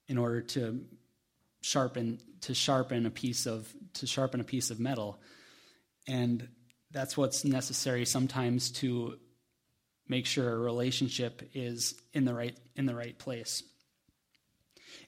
in 0.07 0.17
order 0.17 0.41
to 0.41 0.85
sharpen 1.61 2.19
to 2.41 2.53
sharpen 2.53 3.05
a 3.05 3.09
piece 3.09 3.45
of 3.45 3.71
to 3.95 4.07
sharpen 4.07 4.39
a 4.39 4.45
piece 4.45 4.69
of 4.69 4.79
metal. 4.79 5.19
And 6.07 6.47
that's 6.91 7.17
what's 7.17 7.43
necessary 7.43 8.05
sometimes 8.05 8.71
to 8.71 9.17
make 10.07 10.25
sure 10.25 10.49
a 10.53 10.57
relationship 10.57 11.41
is 11.53 11.95
in 12.13 12.23
the 12.23 12.33
right 12.33 12.57
in 12.77 12.85
the 12.85 12.95
right 12.95 13.17
place. 13.17 13.61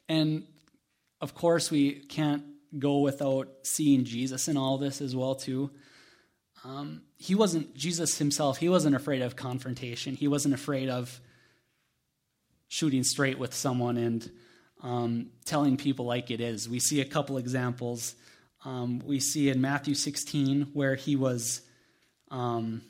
And 0.10 0.44
of 1.22 1.36
course, 1.36 1.70
we 1.70 1.94
can't 1.94 2.44
go 2.78 3.00
without 3.00 3.50
seeing 3.64 4.06
Jesus 4.06 4.48
in 4.48 4.58
all 4.58 4.78
this 4.78 5.02
as 5.02 5.16
well, 5.16 5.36
too. 5.36 5.72
Um, 6.64 7.04
he 7.18 7.36
wasn't 7.36 7.76
Jesus 7.76 8.18
himself. 8.18 8.58
He 8.58 8.70
wasn't 8.70 8.96
afraid 8.96 9.22
of 9.22 9.36
confrontation. 9.36 10.16
He 10.16 10.28
wasn't 10.28 10.54
afraid 10.54 10.90
of 10.90 11.20
shooting 12.68 13.04
straight 13.04 13.40
with 13.40 13.54
someone 13.54 13.98
and 13.98 14.30
um, 14.82 15.32
telling 15.46 15.78
people 15.78 16.06
like 16.06 16.32
it 16.32 16.42
is. 16.42 16.70
We 16.70 16.80
see 16.80 17.02
a 17.02 17.06
couple 17.06 17.38
examples. 17.38 18.16
Um, 18.66 19.02
we 19.06 19.20
see 19.20 19.50
in 19.50 19.62
Matthew 19.62 19.96
16 19.96 20.70
where 20.74 20.96
he 20.96 21.16
was 21.16 21.62
um, 22.32 22.82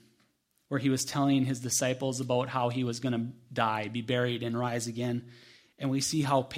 where 0.67 0.79
he 0.79 0.89
was 0.89 1.05
telling 1.05 1.45
his 1.45 1.59
disciples 1.59 2.19
about 2.19 2.49
how 2.49 2.69
he 2.69 2.83
was 2.83 2.99
going 2.99 3.13
to 3.13 3.27
die, 3.51 3.87
be 3.87 4.01
buried, 4.01 4.43
and 4.43 4.57
rise 4.57 4.87
again. 4.87 5.25
And 5.79 5.89
we 5.89 6.01
see 6.01 6.21
how 6.21 6.49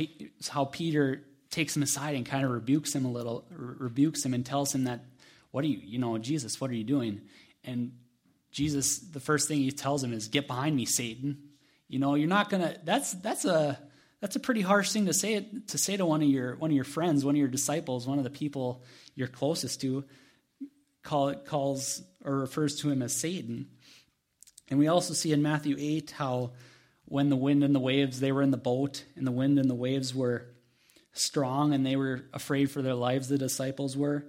how 0.49 0.65
Peter 0.65 1.23
takes 1.51 1.75
him 1.75 1.83
aside 1.83 2.15
and 2.15 2.25
kind 2.25 2.45
of 2.45 2.51
rebukes 2.51 2.95
him 2.95 3.05
a 3.05 3.11
little, 3.11 3.45
rebukes 3.51 4.25
him 4.25 4.33
and 4.33 4.45
tells 4.45 4.73
him 4.73 4.85
that, 4.85 5.03
what 5.51 5.63
are 5.63 5.67
you, 5.67 5.79
you 5.83 5.99
know, 5.99 6.17
Jesus, 6.17 6.59
what 6.59 6.71
are 6.71 6.75
you 6.75 6.83
doing? 6.83 7.21
And 7.63 7.91
Jesus, 8.51 8.99
the 8.99 9.19
first 9.19 9.47
thing 9.47 9.59
he 9.59 9.71
tells 9.71 10.03
him 10.03 10.13
is, 10.13 10.27
get 10.27 10.47
behind 10.47 10.75
me, 10.75 10.85
Satan. 10.85 11.37
You 11.87 11.99
know, 11.99 12.15
you're 12.15 12.29
not 12.29 12.49
gonna. 12.49 12.77
That's 12.85 13.11
that's 13.11 13.43
a 13.43 13.77
that's 14.21 14.37
a 14.37 14.39
pretty 14.39 14.61
harsh 14.61 14.91
thing 14.91 15.07
to 15.07 15.13
say 15.13 15.45
to 15.67 15.77
say 15.77 15.97
to 15.97 16.05
one 16.05 16.21
of 16.21 16.29
your 16.29 16.55
one 16.55 16.71
of 16.71 16.75
your 16.75 16.85
friends, 16.85 17.25
one 17.25 17.35
of 17.35 17.39
your 17.39 17.49
disciples, 17.49 18.07
one 18.07 18.17
of 18.17 18.23
the 18.23 18.29
people 18.29 18.83
you're 19.13 19.27
closest 19.27 19.81
to. 19.81 20.05
Call 21.03 21.29
it 21.29 21.45
calls 21.45 22.01
or 22.23 22.39
refers 22.39 22.75
to 22.77 22.89
him 22.89 23.01
as 23.01 23.13
Satan. 23.13 23.67
And 24.69 24.79
we 24.79 24.87
also 24.87 25.13
see 25.13 25.33
in 25.33 25.41
Matthew 25.41 25.75
8 25.77 26.11
how 26.11 26.51
when 27.05 27.29
the 27.29 27.35
wind 27.35 27.63
and 27.63 27.75
the 27.75 27.79
waves, 27.79 28.21
they 28.21 28.31
were 28.31 28.41
in 28.41 28.51
the 28.51 28.57
boat, 28.57 29.03
and 29.17 29.27
the 29.27 29.31
wind 29.31 29.59
and 29.59 29.69
the 29.69 29.75
waves 29.75 30.15
were 30.15 30.45
strong 31.13 31.73
and 31.73 31.85
they 31.85 31.95
were 31.95 32.25
afraid 32.33 32.71
for 32.71 32.81
their 32.81 32.93
lives, 32.93 33.27
the 33.27 33.37
disciples 33.37 33.97
were. 33.97 34.25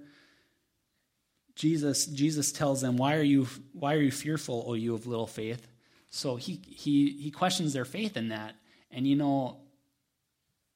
Jesus, 1.55 2.05
Jesus 2.07 2.51
tells 2.51 2.81
them, 2.81 2.97
Why 2.97 3.15
are 3.15 3.23
you 3.23 3.47
why 3.73 3.93
are 3.93 4.01
you 4.01 4.11
fearful, 4.11 4.65
O 4.67 4.73
you 4.73 4.95
of 4.95 5.05
little 5.05 5.27
faith? 5.27 5.67
So 6.09 6.35
he 6.35 6.61
he 6.65 7.11
he 7.11 7.31
questions 7.31 7.73
their 7.73 7.85
faith 7.85 8.17
in 8.17 8.29
that. 8.29 8.55
And 8.91 9.07
you 9.07 9.15
know, 9.15 9.59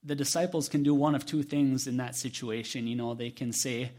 the 0.04 0.16
disciples 0.16 0.70
can 0.70 0.84
do 0.84 0.94
one 0.94 1.16
of 1.16 1.26
two 1.26 1.44
things 1.44 1.88
in 1.88 1.98
that 1.98 2.16
situation. 2.16 2.88
You 2.88 2.96
know, 2.96 3.14
they 3.14 3.30
can 3.30 3.52
say, 3.52 3.92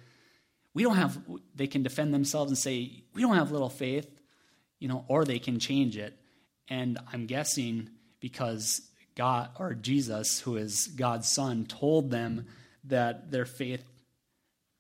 we 0.75 0.83
don't 0.83 0.97
have, 0.97 1.19
they 1.55 1.67
can 1.67 1.83
defend 1.83 2.15
themselves 2.15 2.51
and 2.51 2.59
say, 2.59 3.03
we 3.15 3.23
don't 3.23 3.37
have 3.37 3.51
little 3.51 3.69
faith, 3.69 4.09
you 4.79 4.89
know, 4.89 5.05
or 5.09 5.25
they 5.25 5.39
can 5.39 5.59
change 5.59 5.97
it. 5.97 6.17
And 6.69 6.99
I'm 7.13 7.27
guessing 7.27 7.91
because 8.21 8.83
God 9.19 9.51
or 9.59 9.75
Jesus, 9.75 10.41
who 10.41 10.57
is 10.57 10.87
God's 10.87 11.29
son, 11.29 11.67
told 11.67 12.11
them 12.11 12.47
that 12.85 13.31
their 13.31 13.45
faith, 13.45 13.85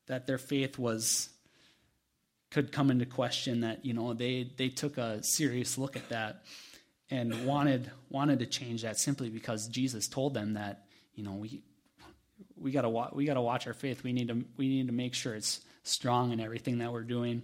that 0.07 0.27
their 0.27 0.39
faith 0.39 0.79
was 0.79 1.29
could 2.51 2.73
come 2.73 2.91
into 2.91 3.05
question 3.05 3.61
that 3.61 3.85
you 3.85 3.93
know 3.93 4.15
they 4.15 4.51
they 4.57 4.71
took 4.71 4.97
a 4.97 5.23
serious 5.23 5.77
look 5.77 5.97
at 5.97 6.09
that 6.09 6.45
and 7.11 7.45
wanted 7.45 7.91
wanted 8.09 8.39
to 8.39 8.47
change 8.47 8.83
that 8.83 8.99
simply 8.99 9.29
because 9.29 9.69
Jesus 9.69 10.09
told 10.09 10.33
them 10.33 10.55
that 10.55 10.87
you 11.15 11.23
know 11.23 11.35
we 11.35 11.61
we 12.57 12.71
got 12.71 12.83
to 12.83 13.09
we 13.13 13.27
got 13.27 13.35
to 13.35 13.43
watch 13.43 13.67
our 13.67 13.75
faith 13.75 14.03
we 14.03 14.15
need 14.15 14.29
to 14.29 14.45
we 14.57 14.69
need 14.69 14.87
to 14.87 14.95
make 14.95 15.13
sure 15.15 15.35
it's 15.35 15.61
strong 15.83 16.33
in 16.33 16.41
everything 16.41 16.79
that 16.79 16.93
we're 16.93 17.03
doing. 17.03 17.43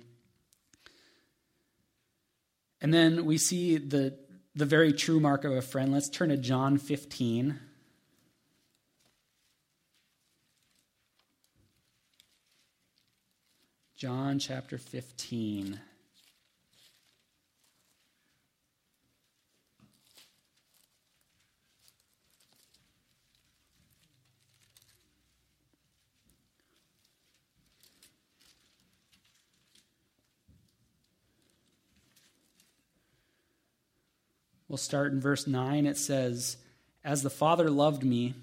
And 2.81 2.93
then 2.93 3.25
we 3.25 3.39
see 3.39 3.79
the, 3.79 4.15
the 4.55 4.65
very 4.65 4.93
true 4.93 5.19
mark 5.19 5.45
of 5.45 5.53
a 5.53 5.63
friend. 5.63 5.93
Let's 5.93 6.09
turn 6.09 6.29
to 6.29 6.37
John 6.37 6.79
15. 6.79 7.59
John 13.97 14.39
chapter 14.39 14.79
15. 14.79 15.81
We'll 34.75 34.79
start 34.79 35.13
in 35.13 35.21
verse 35.21 35.47
9. 35.47 35.87
It 35.87 35.97
says, 35.97 36.57
As 37.05 37.23
the 37.23 37.31
Father 37.31 37.71
loved 37.71 38.03
me, 38.03 38.35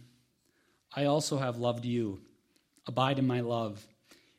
I 0.96 1.04
also 1.04 1.38
have 1.38 1.58
loved 1.58 1.84
you. 1.84 2.22
Abide 2.88 3.20
in 3.20 3.28
my 3.28 3.42
love. 3.42 3.86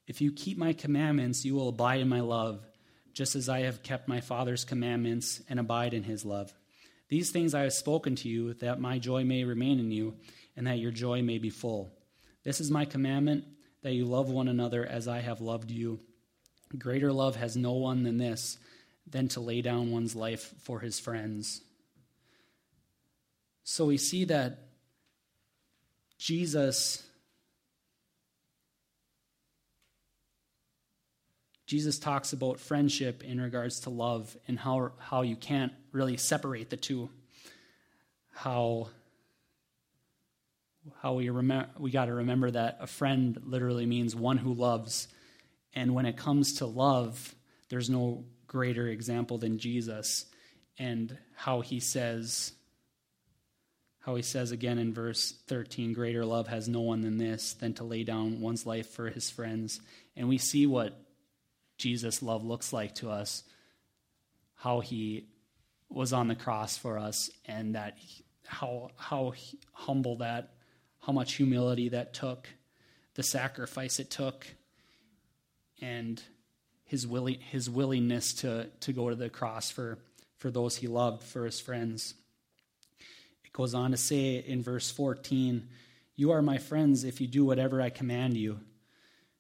If 0.07 0.23
you 0.23 0.33
keep 0.33 0.57
my 0.57 0.73
commandments, 0.73 1.45
you 1.45 1.55
will 1.55 1.69
abide 1.69 2.01
in 2.01 2.09
my 2.09 2.21
love, 2.21 2.65
just 3.13 3.37
as 3.37 3.51
I 3.51 3.65
have 3.65 3.83
kept 3.83 4.09
my 4.09 4.23
Father's 4.23 4.65
commandments 4.65 5.43
and 5.51 5.61
abide 5.61 5.93
in 5.93 6.03
his 6.03 6.25
love. 6.25 6.55
These 7.11 7.31
things 7.31 7.53
I 7.53 7.65
have 7.65 7.75
spoken 7.75 8.17
to 8.17 8.29
you, 8.31 8.55
that 8.55 8.81
my 8.81 8.99
joy 8.99 9.25
may 9.25 9.45
remain 9.45 9.79
in 9.79 9.91
you, 9.91 10.15
and 10.57 10.67
that 10.67 10.79
your 10.79 10.93
joy 10.93 11.21
may 11.21 11.37
be 11.37 11.51
full. 11.51 11.93
This 12.43 12.59
is 12.59 12.71
my 12.71 12.87
commandment, 12.87 13.45
that 13.83 13.93
you 13.93 14.07
love 14.07 14.31
one 14.31 14.49
another 14.49 14.87
as 14.87 15.09
I 15.09 15.21
have 15.21 15.43
loved 15.43 15.71
you. 15.71 16.01
Greater 16.79 17.13
love 17.13 17.37
has 17.37 17.55
no 17.55 17.73
one 17.73 18.03
than 18.03 18.17
this, 18.17 18.57
than 19.07 19.29
to 19.29 19.41
lay 19.41 19.61
down 19.61 19.91
one's 19.91 20.17
life 20.17 20.55
for 20.63 20.81
his 20.81 20.99
friends. 20.99 21.61
So 23.65 23.87
we 23.87 23.97
see 23.97 24.25
that 24.25 24.59
Jesus 26.19 27.03
Jesus 31.67 31.99
talks 31.99 32.35
about 32.35 32.61
friendship 32.61 33.25
in 33.25 33.41
regards 33.41 33.81
to 33.81 33.91
love 33.91 34.37
and 34.47 34.59
how 34.59 34.93
how 34.99 35.23
you 35.23 35.37
can't 35.37 35.73
really 35.91 36.17
separate 36.17 36.71
the 36.71 36.77
two. 36.77 37.09
How 38.33 38.89
how 41.01 41.15
we 41.15 41.31
remember 41.31 41.71
we 41.79 41.91
got 41.91 42.07
to 42.07 42.15
remember 42.15 42.51
that 42.51 42.79
a 42.81 42.87
friend 42.87 43.41
literally 43.45 43.87
means 43.87 44.15
one 44.15 44.37
who 44.37 44.53
loves 44.53 45.09
and 45.75 45.95
when 45.95 46.07
it 46.07 46.17
comes 46.17 46.55
to 46.55 46.67
love 46.67 47.35
there's 47.69 47.89
no 47.89 48.25
greater 48.47 48.89
example 48.89 49.39
than 49.39 49.59
Jesus 49.59 50.27
and 50.79 51.17
how 51.37 51.61
he 51.61 51.79
says 51.79 52.53
how 54.03 54.17
he 54.17 54.23
says 54.23 54.51
again 54.51 54.79
in 54.79 54.93
verse 54.93 55.33
13 55.47 55.93
greater 55.93 56.25
love 56.25 56.49
has 56.49 56.69
no 56.69 56.81
one 56.81 57.01
than 57.01 57.19
this 57.19 57.55
than 57.55 57.73
to 57.75 57.85
lay 57.85 58.05
down 58.05 58.41
one's 58.41 58.67
life 58.67 58.89
for 58.91 59.09
his 59.09 59.31
friends. 59.31 59.81
And 60.17 60.29
we 60.29 60.39
see 60.39 60.67
what 60.67 60.99
jesus 61.79 62.23
love 62.23 62.45
looks 62.45 62.73
like 62.73 62.95
to 62.95 63.11
us 63.11 63.43
how 64.57 64.81
he 64.81 65.27
was 65.89 66.13
on 66.13 66.29
the 66.29 66.35
cross 66.35 66.77
for 66.77 66.99
us 66.99 67.31
and 67.47 67.75
that 67.75 67.97
how 68.47 68.91
how 68.97 69.33
humble 69.73 70.17
that 70.17 70.55
how 71.01 71.13
much 71.13 71.35
humility 71.35 71.89
that 71.89 72.15
took 72.15 72.49
the 73.15 73.23
sacrifice 73.23 73.99
it 73.99 74.11
took 74.11 74.47
and 75.81 76.23
his 76.85 77.07
willing 77.07 77.39
his 77.41 77.69
willingness 77.69 78.33
to 78.35 78.67
to 78.81 78.93
go 78.93 79.11
to 79.11 79.17
the 79.17 79.29
cross 79.29 79.71
for 79.71 79.99
for 80.39 80.51
those 80.51 80.77
he 80.77 80.87
loved 80.87 81.23
for 81.23 81.45
his 81.45 81.59
friends 81.61 82.15
goes 83.53 83.75
on 83.75 83.91
to 83.91 83.97
say 83.97 84.37
in 84.37 84.63
verse 84.63 84.91
14, 84.91 85.69
You 86.17 86.33
are 86.33 86.43
my 86.43 86.59
friends 86.59 87.05
if 87.05 87.21
you 87.21 87.27
do 87.27 87.45
whatever 87.45 87.81
I 87.81 87.91
command 87.91 88.37
you. 88.37 88.61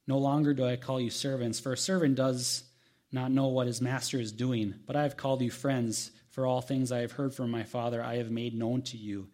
No 0.06 0.18
longer 0.18 0.52
do 0.52 0.64
I 0.64 0.76
call 0.76 1.00
you 1.00 1.10
servants, 1.10 1.60
for 1.60 1.72
a 1.72 1.78
servant 1.78 2.16
does 2.16 2.64
not 3.10 3.30
know 3.30 3.48
what 3.48 3.66
his 3.66 3.80
master 3.80 4.18
is 4.18 4.32
doing, 4.32 4.74
but 4.86 4.96
I 4.96 5.02
have 5.02 5.16
called 5.16 5.42
you 5.42 5.50
friends, 5.50 6.10
for 6.30 6.46
all 6.46 6.60
things 6.60 6.90
I 6.90 7.00
have 7.00 7.12
heard 7.12 7.34
from 7.34 7.50
my 7.50 7.62
Father 7.62 8.02
I 8.02 8.16
have 8.16 8.30
made 8.30 8.54
known 8.54 8.82
to 8.82 8.96
you. 8.96 9.28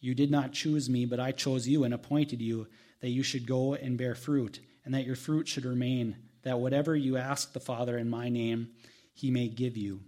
You 0.00 0.14
did 0.14 0.30
not 0.30 0.52
choose 0.52 0.88
me, 0.88 1.04
but 1.04 1.20
I 1.20 1.32
chose 1.32 1.68
you 1.68 1.84
and 1.84 1.92
appointed 1.92 2.40
you 2.40 2.68
that 3.00 3.10
you 3.10 3.22
should 3.22 3.46
go 3.46 3.74
and 3.74 3.98
bear 3.98 4.14
fruit, 4.14 4.60
and 4.84 4.94
that 4.94 5.04
your 5.04 5.16
fruit 5.16 5.46
should 5.46 5.64
remain, 5.64 6.16
that 6.42 6.58
whatever 6.58 6.96
you 6.96 7.16
ask 7.16 7.52
the 7.52 7.60
Father 7.60 7.98
in 7.98 8.08
my 8.08 8.28
name, 8.28 8.70
he 9.12 9.30
may 9.30 9.48
give 9.48 9.76
you. 9.76 10.00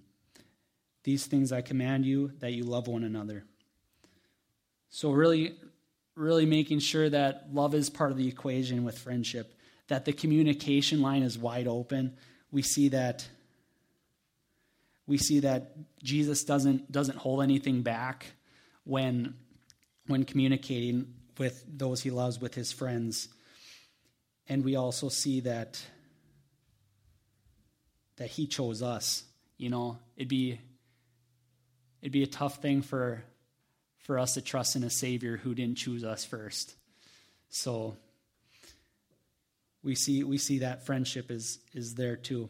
These 1.04 1.26
things 1.26 1.52
I 1.52 1.60
command 1.60 2.04
you, 2.04 2.32
that 2.38 2.52
you 2.52 2.64
love 2.64 2.88
one 2.88 3.04
another. 3.04 3.44
So, 4.90 5.12
really, 5.12 5.56
really 6.16 6.46
making 6.46 6.80
sure 6.80 7.08
that 7.08 7.48
love 7.52 7.74
is 7.74 7.88
part 7.88 8.10
of 8.10 8.16
the 8.16 8.28
equation 8.28 8.84
with 8.84 8.98
friendship, 8.98 9.54
that 9.88 10.04
the 10.04 10.12
communication 10.12 11.00
line 11.00 11.22
is 11.22 11.38
wide 11.38 11.68
open. 11.68 12.16
We 12.50 12.62
see 12.62 12.88
that. 12.90 13.26
We 15.06 15.16
see 15.18 15.40
that 15.40 15.72
Jesus 16.02 16.44
doesn't 16.44 16.90
doesn't 16.90 17.18
hold 17.18 17.42
anything 17.42 17.82
back 17.82 18.26
when 18.84 19.34
when 20.06 20.24
communicating 20.24 21.14
with 21.38 21.64
those 21.66 22.02
he 22.02 22.10
loves 22.10 22.40
with 22.40 22.54
his 22.54 22.72
friends. 22.72 23.28
And 24.48 24.64
we 24.64 24.76
also 24.76 25.08
see 25.08 25.40
that 25.40 25.80
that 28.16 28.28
he 28.28 28.46
chose 28.46 28.82
us. 28.82 29.24
You 29.56 29.70
know, 29.70 29.98
it'd 30.16 30.28
be 30.28 30.60
it'd 32.02 32.12
be 32.12 32.24
a 32.24 32.28
tough 32.28 32.60
thing 32.60 32.82
for 32.82 33.24
for 34.00 34.18
us 34.18 34.34
to 34.34 34.42
trust 34.42 34.76
in 34.76 34.82
a 34.82 34.90
Savior 34.90 35.36
who 35.36 35.54
didn't 35.54 35.78
choose 35.78 36.04
us 36.04 36.24
first. 36.24 36.74
So 37.48 37.96
we 39.82 39.94
see 39.94 40.24
we 40.24 40.38
see 40.38 40.60
that 40.60 40.86
friendship 40.86 41.30
is 41.30 41.58
is 41.74 41.94
there 41.94 42.16
too. 42.16 42.48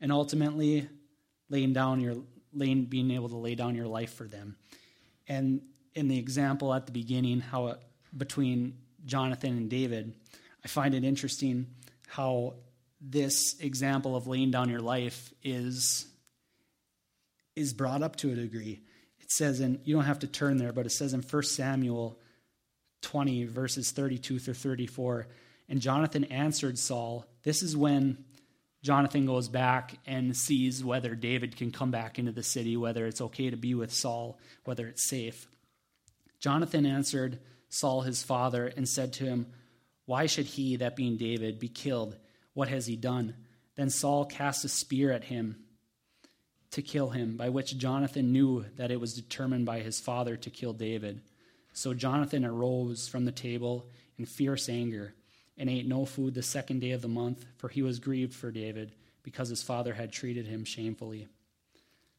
And 0.00 0.12
ultimately 0.12 0.88
laying 1.48 1.72
down 1.72 2.00
your 2.00 2.16
laying 2.52 2.84
being 2.84 3.10
able 3.10 3.28
to 3.30 3.36
lay 3.36 3.54
down 3.54 3.74
your 3.74 3.86
life 3.86 4.14
for 4.14 4.24
them. 4.24 4.56
And 5.26 5.62
in 5.94 6.08
the 6.08 6.18
example 6.18 6.74
at 6.74 6.86
the 6.86 6.92
beginning, 6.92 7.40
how 7.40 7.68
it, 7.68 7.78
between 8.16 8.78
Jonathan 9.04 9.56
and 9.56 9.70
David, 9.70 10.14
I 10.64 10.68
find 10.68 10.94
it 10.94 11.04
interesting 11.04 11.66
how 12.08 12.54
this 13.00 13.58
example 13.60 14.16
of 14.16 14.26
laying 14.26 14.50
down 14.50 14.68
your 14.68 14.80
life 14.80 15.32
is 15.42 16.06
is 17.54 17.72
brought 17.72 18.02
up 18.02 18.16
to 18.16 18.32
a 18.32 18.34
degree 18.34 18.80
says 19.36 19.60
in, 19.60 19.80
you 19.84 19.94
don't 19.94 20.04
have 20.04 20.20
to 20.20 20.26
turn 20.26 20.56
there, 20.56 20.72
but 20.72 20.86
it 20.86 20.90
says 20.90 21.14
in 21.14 21.22
1 21.22 21.42
Samuel 21.42 22.18
20, 23.02 23.44
verses 23.44 23.90
32 23.90 24.38
through 24.38 24.54
34, 24.54 25.26
and 25.68 25.80
Jonathan 25.80 26.24
answered 26.24 26.78
Saul. 26.78 27.26
This 27.42 27.62
is 27.62 27.76
when 27.76 28.24
Jonathan 28.82 29.26
goes 29.26 29.48
back 29.48 29.98
and 30.06 30.36
sees 30.36 30.84
whether 30.84 31.14
David 31.14 31.56
can 31.56 31.70
come 31.70 31.90
back 31.90 32.18
into 32.18 32.32
the 32.32 32.42
city, 32.42 32.76
whether 32.76 33.06
it's 33.06 33.20
okay 33.20 33.50
to 33.50 33.56
be 33.56 33.74
with 33.74 33.92
Saul, 33.92 34.38
whether 34.64 34.86
it's 34.86 35.08
safe. 35.08 35.46
Jonathan 36.38 36.84
answered 36.84 37.38
Saul 37.70 38.02
his 38.02 38.22
father 38.22 38.66
and 38.66 38.86
said 38.86 39.14
to 39.14 39.24
him, 39.24 39.46
Why 40.04 40.26
should 40.26 40.46
he, 40.46 40.76
that 40.76 40.96
being 40.96 41.16
David, 41.16 41.58
be 41.58 41.68
killed? 41.68 42.16
What 42.52 42.68
has 42.68 42.86
he 42.86 42.96
done? 42.96 43.34
Then 43.76 43.90
Saul 43.90 44.26
cast 44.26 44.64
a 44.64 44.68
spear 44.68 45.10
at 45.10 45.24
him 45.24 45.63
to 46.74 46.82
kill 46.82 47.10
him, 47.10 47.36
by 47.36 47.48
which 47.48 47.78
Jonathan 47.78 48.32
knew 48.32 48.64
that 48.76 48.90
it 48.90 49.00
was 49.00 49.14
determined 49.14 49.64
by 49.64 49.80
his 49.80 50.00
father 50.00 50.36
to 50.36 50.50
kill 50.50 50.72
David. 50.72 51.20
So 51.72 51.94
Jonathan 51.94 52.44
arose 52.44 53.08
from 53.08 53.24
the 53.24 53.32
table 53.32 53.86
in 54.18 54.26
fierce 54.26 54.68
anger 54.68 55.14
and 55.56 55.70
ate 55.70 55.86
no 55.86 56.04
food 56.04 56.34
the 56.34 56.42
second 56.42 56.80
day 56.80 56.90
of 56.90 57.00
the 57.00 57.08
month, 57.08 57.44
for 57.58 57.68
he 57.68 57.82
was 57.82 58.00
grieved 58.00 58.34
for 58.34 58.50
David 58.50 58.92
because 59.22 59.48
his 59.48 59.62
father 59.62 59.94
had 59.94 60.12
treated 60.12 60.46
him 60.46 60.64
shamefully. 60.64 61.28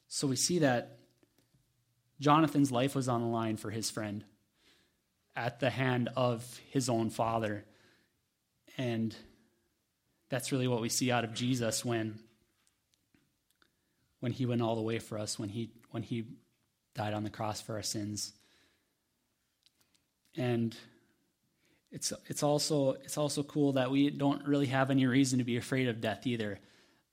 So 0.08 0.26
we 0.28 0.38
see 0.38 0.60
that 0.60 1.00
Jonathan's 2.22 2.72
life 2.72 2.96
was 2.96 3.10
on 3.10 3.22
the 3.22 3.28
line 3.28 3.58
for 3.58 3.70
his 3.70 3.90
friend 3.90 4.24
at 5.36 5.60
the 5.60 5.70
hand 5.70 6.10
of 6.16 6.60
his 6.70 6.88
own 6.88 7.10
father. 7.10 7.66
And 8.78 9.14
that's 10.30 10.54
really 10.54 10.70
what 10.70 10.82
we 10.82 10.88
see 10.88 11.12
out 11.12 11.26
of 11.26 11.34
Jesus 11.34 11.84
when 11.84 12.20
when 14.26 14.32
he 14.32 14.48
went 14.48 14.60
all 14.60 14.76
the 14.76 14.82
way 14.82 14.98
for 14.98 15.20
us, 15.20 15.38
when 15.38 15.50
he 15.50 15.70
when 15.92 16.02
he 16.02 16.26
died 16.96 17.14
on 17.14 17.24
the 17.24 17.30
cross 17.30 17.62
for 17.62 17.76
our 17.76 17.84
sins. 17.84 18.34
And 20.36 20.76
it's 21.92 22.12
it's 22.28 22.42
also 22.42 22.94
it's 23.04 23.20
also 23.20 23.44
cool 23.44 23.74
that 23.74 23.92
we 23.92 24.10
don't 24.10 24.48
really 24.48 24.66
have 24.66 24.90
any 24.90 25.06
reason 25.06 25.38
to 25.38 25.46
be 25.46 25.58
afraid 25.58 25.90
of 25.90 26.02
death 26.02 26.26
either. 26.26 26.58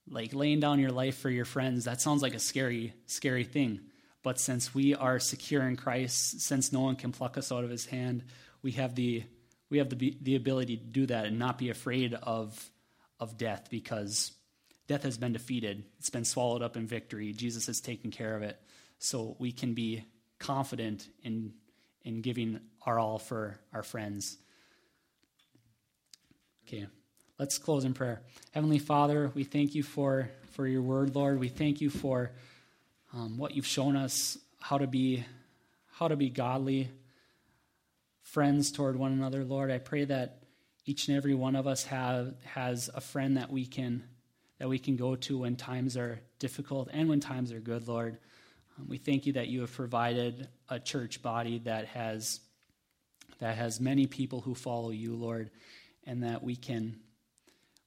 Like 0.09 0.33
laying 0.33 0.59
down 0.59 0.79
your 0.79 0.91
life 0.91 1.19
for 1.19 1.29
your 1.29 1.45
friends, 1.45 1.85
that 1.85 2.01
sounds 2.01 2.23
like 2.23 2.33
a 2.33 2.39
scary 2.39 2.95
scary 3.05 3.43
thing. 3.43 3.81
But 4.23 4.39
since 4.39 4.73
we 4.73 4.95
are 4.95 5.19
secure 5.19 5.61
in 5.67 5.75
Christ, 5.75 6.41
since 6.41 6.73
no 6.73 6.79
one 6.79 6.95
can 6.95 7.11
pluck 7.11 7.37
us 7.37 7.51
out 7.51 7.63
of 7.63 7.69
his 7.69 7.85
hand, 7.85 8.23
we 8.63 8.71
have 8.71 8.95
the 8.95 9.23
we 9.69 9.77
have 9.77 9.89
the 9.89 10.17
the 10.19 10.35
ability 10.35 10.77
to 10.77 10.83
do 10.83 11.05
that 11.05 11.27
and 11.27 11.37
not 11.37 11.59
be 11.59 11.69
afraid 11.69 12.15
of 12.15 12.71
of 13.19 13.37
death 13.37 13.67
because 13.69 14.31
death 14.87 15.03
has 15.03 15.17
been 15.17 15.33
defeated. 15.33 15.83
It's 15.99 16.09
been 16.09 16.25
swallowed 16.25 16.61
up 16.61 16.75
in 16.77 16.87
victory. 16.87 17.33
Jesus 17.33 17.67
has 17.67 17.81
taken 17.81 18.11
care 18.11 18.35
of 18.35 18.43
it. 18.43 18.59
So 18.99 19.35
we 19.39 19.51
can 19.51 19.73
be 19.73 20.05
confident 20.39 21.07
in, 21.23 21.53
in 22.03 22.21
giving 22.21 22.59
our 22.85 22.99
all 22.99 23.19
for 23.19 23.59
our 23.73 23.83
friends. 23.83 24.37
Okay, 26.67 26.87
let's 27.37 27.57
close 27.57 27.85
in 27.85 27.93
prayer. 27.93 28.21
Heavenly 28.51 28.79
Father, 28.79 29.31
we 29.33 29.43
thank 29.43 29.75
you 29.75 29.83
for, 29.83 30.29
for 30.51 30.67
your 30.67 30.81
word, 30.81 31.15
Lord. 31.15 31.39
We 31.39 31.49
thank 31.49 31.81
you 31.81 31.89
for 31.89 32.31
um, 33.13 33.37
what 33.37 33.55
you've 33.55 33.67
shown 33.67 33.95
us, 33.95 34.37
how 34.59 34.77
to 34.77 34.87
be 34.87 35.25
how 35.91 36.07
to 36.07 36.15
be 36.15 36.29
godly 36.29 36.89
friends 38.23 38.71
toward 38.71 38.95
one 38.95 39.11
another, 39.11 39.43
Lord. 39.43 39.69
I 39.69 39.77
pray 39.77 40.05
that 40.05 40.39
each 40.85 41.07
and 41.07 41.15
every 41.15 41.35
one 41.35 41.55
of 41.55 41.67
us 41.67 41.83
have 41.83 42.33
has 42.45 42.89
a 42.93 42.99
friend 42.99 43.37
that 43.37 43.51
we 43.51 43.65
can 43.65 44.03
that 44.63 44.69
we 44.69 44.79
can 44.79 44.95
go 44.95 45.13
to 45.13 45.39
when 45.39 45.57
times 45.57 45.97
are 45.97 46.21
difficult 46.39 46.87
and 46.93 47.09
when 47.09 47.19
times 47.19 47.51
are 47.51 47.59
good, 47.59 47.85
Lord. 47.85 48.17
Um, 48.79 48.87
we 48.87 48.97
thank 48.97 49.25
you 49.25 49.33
that 49.33 49.49
you 49.49 49.59
have 49.59 49.73
provided 49.73 50.47
a 50.69 50.79
church 50.79 51.21
body 51.21 51.59
that 51.65 51.85
has 51.87 52.39
that 53.39 53.57
has 53.57 53.81
many 53.81 54.07
people 54.07 54.39
who 54.39 54.55
follow 54.55 54.91
you, 54.91 55.15
Lord, 55.15 55.49
and 56.05 56.23
that 56.23 56.41
we 56.41 56.55
can 56.55 56.95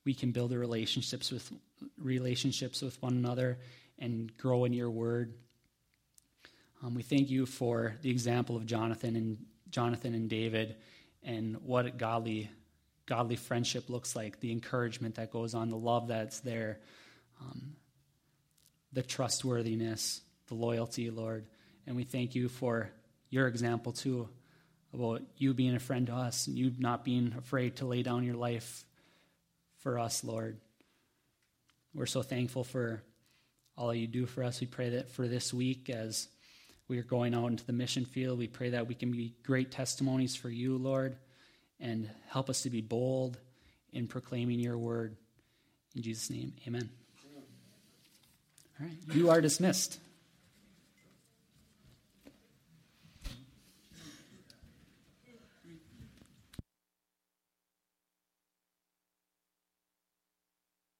we 0.05 0.13
can 0.13 0.33
build 0.33 0.53
relationships 0.53 1.31
with 1.31 1.51
relationships 1.97 2.83
with 2.83 3.01
one 3.03 3.15
another 3.15 3.57
and 3.99 4.37
grow 4.37 4.67
in 4.67 4.75
your 4.75 4.91
word. 4.91 5.33
Um, 6.83 6.95
we 6.95 7.03
thank 7.03 7.31
you 7.31 7.47
for 7.47 7.95
the 8.03 8.11
example 8.11 8.55
of 8.55 8.67
Jonathan 8.67 9.17
and 9.17 9.39
Jonathan 9.71 10.13
and 10.13 10.29
David 10.29 10.77
and 11.23 11.57
what 11.63 11.97
godly 11.97 12.51
godly 13.07 13.37
friendship 13.37 13.89
looks 13.89 14.17
like, 14.17 14.41
the 14.41 14.53
encouragement 14.53 15.15
that 15.15 15.31
goes 15.31 15.55
on, 15.55 15.71
the 15.71 15.77
love 15.77 16.09
that's 16.09 16.41
there, 16.41 16.81
um, 17.41 17.77
the 18.93 19.03
trustworthiness, 19.03 20.21
the 20.49 20.55
loyalty, 20.55 21.11
Lord. 21.11 21.47
And 21.87 21.97
we 21.97 22.05
thank 22.05 22.35
you 22.35 22.49
for 22.49 22.91
your 23.31 23.47
example, 23.47 23.93
too, 23.93 24.29
about 24.93 25.23
you 25.37 25.55
being 25.55 25.77
a 25.77 25.81
friend 25.81 26.09
to 26.09 26.15
us 26.15 26.49
and 26.49 26.59
you 26.59 26.73
not 26.79 27.05
being 27.05 27.35
afraid 27.39 27.77
to 27.77 27.87
lay 27.87 28.03
down 28.03 28.25
your 28.25 28.35
life 28.35 28.85
for 29.79 29.99
us, 29.99 30.25
Lord. 30.25 30.59
We're 31.95 32.07
so 32.07 32.23
thankful 32.23 32.65
for 32.65 33.03
all 33.77 33.95
you 33.95 34.07
do 34.07 34.27
for 34.27 34.43
us. 34.43 34.61
We 34.61 34.67
pray 34.67 34.91
that 34.91 35.11
for 35.11 35.29
this 35.29 35.55
week 35.55 35.91
as 35.91 36.29
we 36.89 36.99
are 36.99 37.05
going 37.05 37.35
out 37.35 37.47
into 37.47 37.67
the 37.67 37.73
mission 37.73 38.05
field, 38.05 38.39
we 38.39 38.49
pray 38.49 38.71
that 38.71 38.89
we 38.89 38.95
can 38.95 39.13
be 39.13 39.35
great 39.45 39.71
testimonies 39.71 40.35
for 40.35 40.51
you, 40.51 40.77
Lord 40.77 41.17
and 41.81 42.09
help 42.29 42.49
us 42.51 42.63
to 42.63 42.71
be 42.71 42.81
bold 42.81 43.39
in 43.93 44.07
proclaiming 44.07 44.59
your 44.59 44.79
word. 44.79 45.17
In 45.95 46.03
Jesus' 46.03 46.31
name, 46.31 46.53
amen. 46.67 46.89
All 48.79 48.87
right, 48.87 49.17
you 49.17 49.31
are 49.31 49.41
dismissed. 49.41 49.99